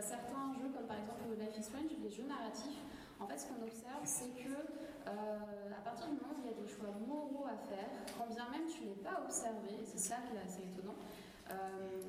[0.00, 2.80] certains jeux comme par exemple Life is Strange, les jeux narratifs.
[3.20, 6.54] En fait, ce qu'on observe, c'est que euh, à partir du moment où il y
[6.54, 10.16] a des choix moraux à faire, quand bien même tu n'es pas observé, c'est ça
[10.26, 10.94] qui est assez étonnant,
[11.50, 11.54] euh,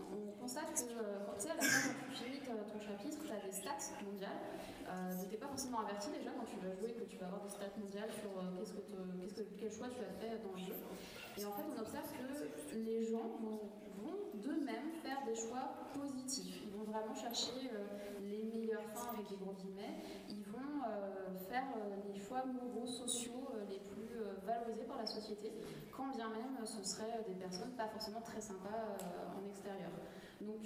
[0.09, 3.31] on constate que euh, quand tu sais, à la fin, tu finis ton chapitre, tu
[3.31, 4.41] as des stats mondiales.
[4.89, 7.41] Euh, tu n'es pas forcément averti déjà quand tu vas jouer que tu vas avoir
[7.41, 10.75] des stats mondiales sur qu'est-ce que- quel choix tu as fait dans le jeu.
[11.37, 13.59] Et en fait, on observe que les gens vont,
[14.35, 16.61] d'eux-mêmes faire des choix positifs.
[16.65, 20.03] Ils vont vraiment chercher euh, les meilleures fins avec des gros guillemets.
[20.29, 25.53] Ils vont euh, faire euh, les choix moraux, sociaux les plus valorisés par la société,
[25.95, 28.97] quand bien même ce seraient des personnes pas forcément très sympas
[29.37, 29.91] en extérieur.
[30.41, 30.61] Donc,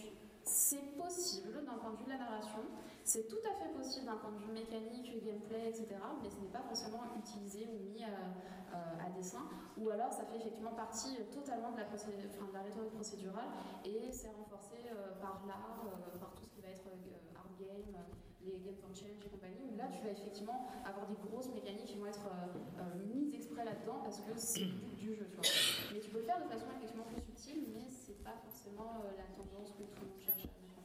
[0.48, 2.64] c'est possible d'un point de vue de la narration,
[3.04, 5.86] c'est tout à fait possible d'un point de vue mécanique, gameplay, etc.,
[6.24, 9.44] mais ce n'est pas forcément utilisé ou mis à, euh, à dessin,
[9.78, 13.48] ou alors ça fait effectivement partie euh, totalement de la, rhétorique procédurale
[13.86, 17.52] et c'est renforcé euh, par l'art, euh, par tout ce qui va être euh, art
[17.60, 18.18] game, euh,
[18.48, 21.98] les game for change et compagnie, là tu vas effectivement avoir des grosses mécaniques qui
[21.98, 25.28] vont être euh, euh, mises exprès là-dedans parce que c'est du jeu.
[25.30, 25.46] Tu vois.
[25.94, 27.22] Mais tu peux le faire de façon effectivement plus
[27.56, 30.84] mais c'est pas forcément euh, la tendance que tout le à mettre en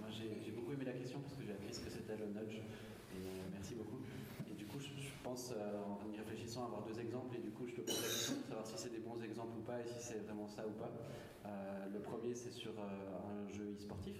[0.00, 2.56] moi j'ai beaucoup aimé la question parce que j'ai appris ce que c'était le nudge
[2.56, 4.00] et euh, merci beaucoup.
[4.50, 4.88] Et du coup je,
[5.22, 8.08] pense euh, en y réfléchissant avoir deux exemples et du coup je te pose la
[8.08, 10.66] question de savoir si c'est des bons exemples ou pas et si c'est vraiment ça
[10.66, 10.90] ou pas.
[11.92, 14.16] Le premier c'est sur un jeu e-sportif.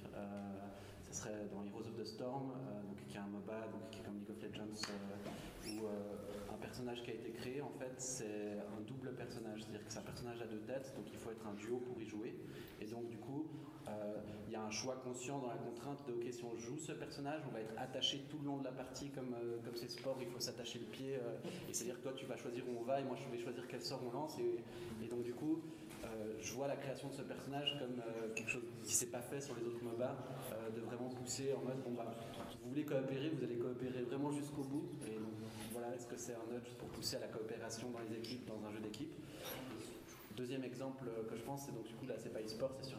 [1.02, 2.52] Ce serait dans Heroes of the Storm,
[2.86, 4.80] donc, qui est un MOBA, donc, qui est comme League of Legends,
[6.64, 9.60] personnage qui a été créé, en fait, c'est un double personnage.
[9.60, 12.00] C'est-à-dire que c'est un personnage à deux têtes, donc il faut être un duo pour
[12.00, 12.34] y jouer.
[12.80, 13.46] Et donc, du coup,
[13.86, 13.90] euh,
[14.46, 16.92] il y a un choix conscient dans la contrainte de, ok, si on joue ce
[16.92, 19.90] personnage, on va être attaché tout le long de la partie, comme euh, comme c'est
[19.90, 21.16] sport, il faut s'attacher le pied.
[21.16, 21.36] euh,
[21.68, 23.66] et c'est-à-dire que toi, tu vas choisir où on va, et moi, je vais choisir
[23.68, 24.38] quel sort on lance.
[24.38, 25.60] Et, donc, du coup,
[26.02, 28.02] euh, je vois la création de ce personnage comme
[28.34, 30.16] quelque chose qui s'est pas fait sur les autres MOBA,
[30.74, 32.12] de vraiment pousser en mode bon bah
[32.64, 34.88] vous voulez coopérer, vous allez coopérer vraiment jusqu'au bout.
[35.06, 35.34] Et donc,
[35.72, 38.64] voilà, est-ce que c'est un nudge pour pousser à la coopération dans les équipes, dans
[38.66, 39.12] un jeu d'équipe?
[40.36, 42.92] Deuxième exemple que je pense, c'est donc du coup là c'est pas e-sport, c'est sur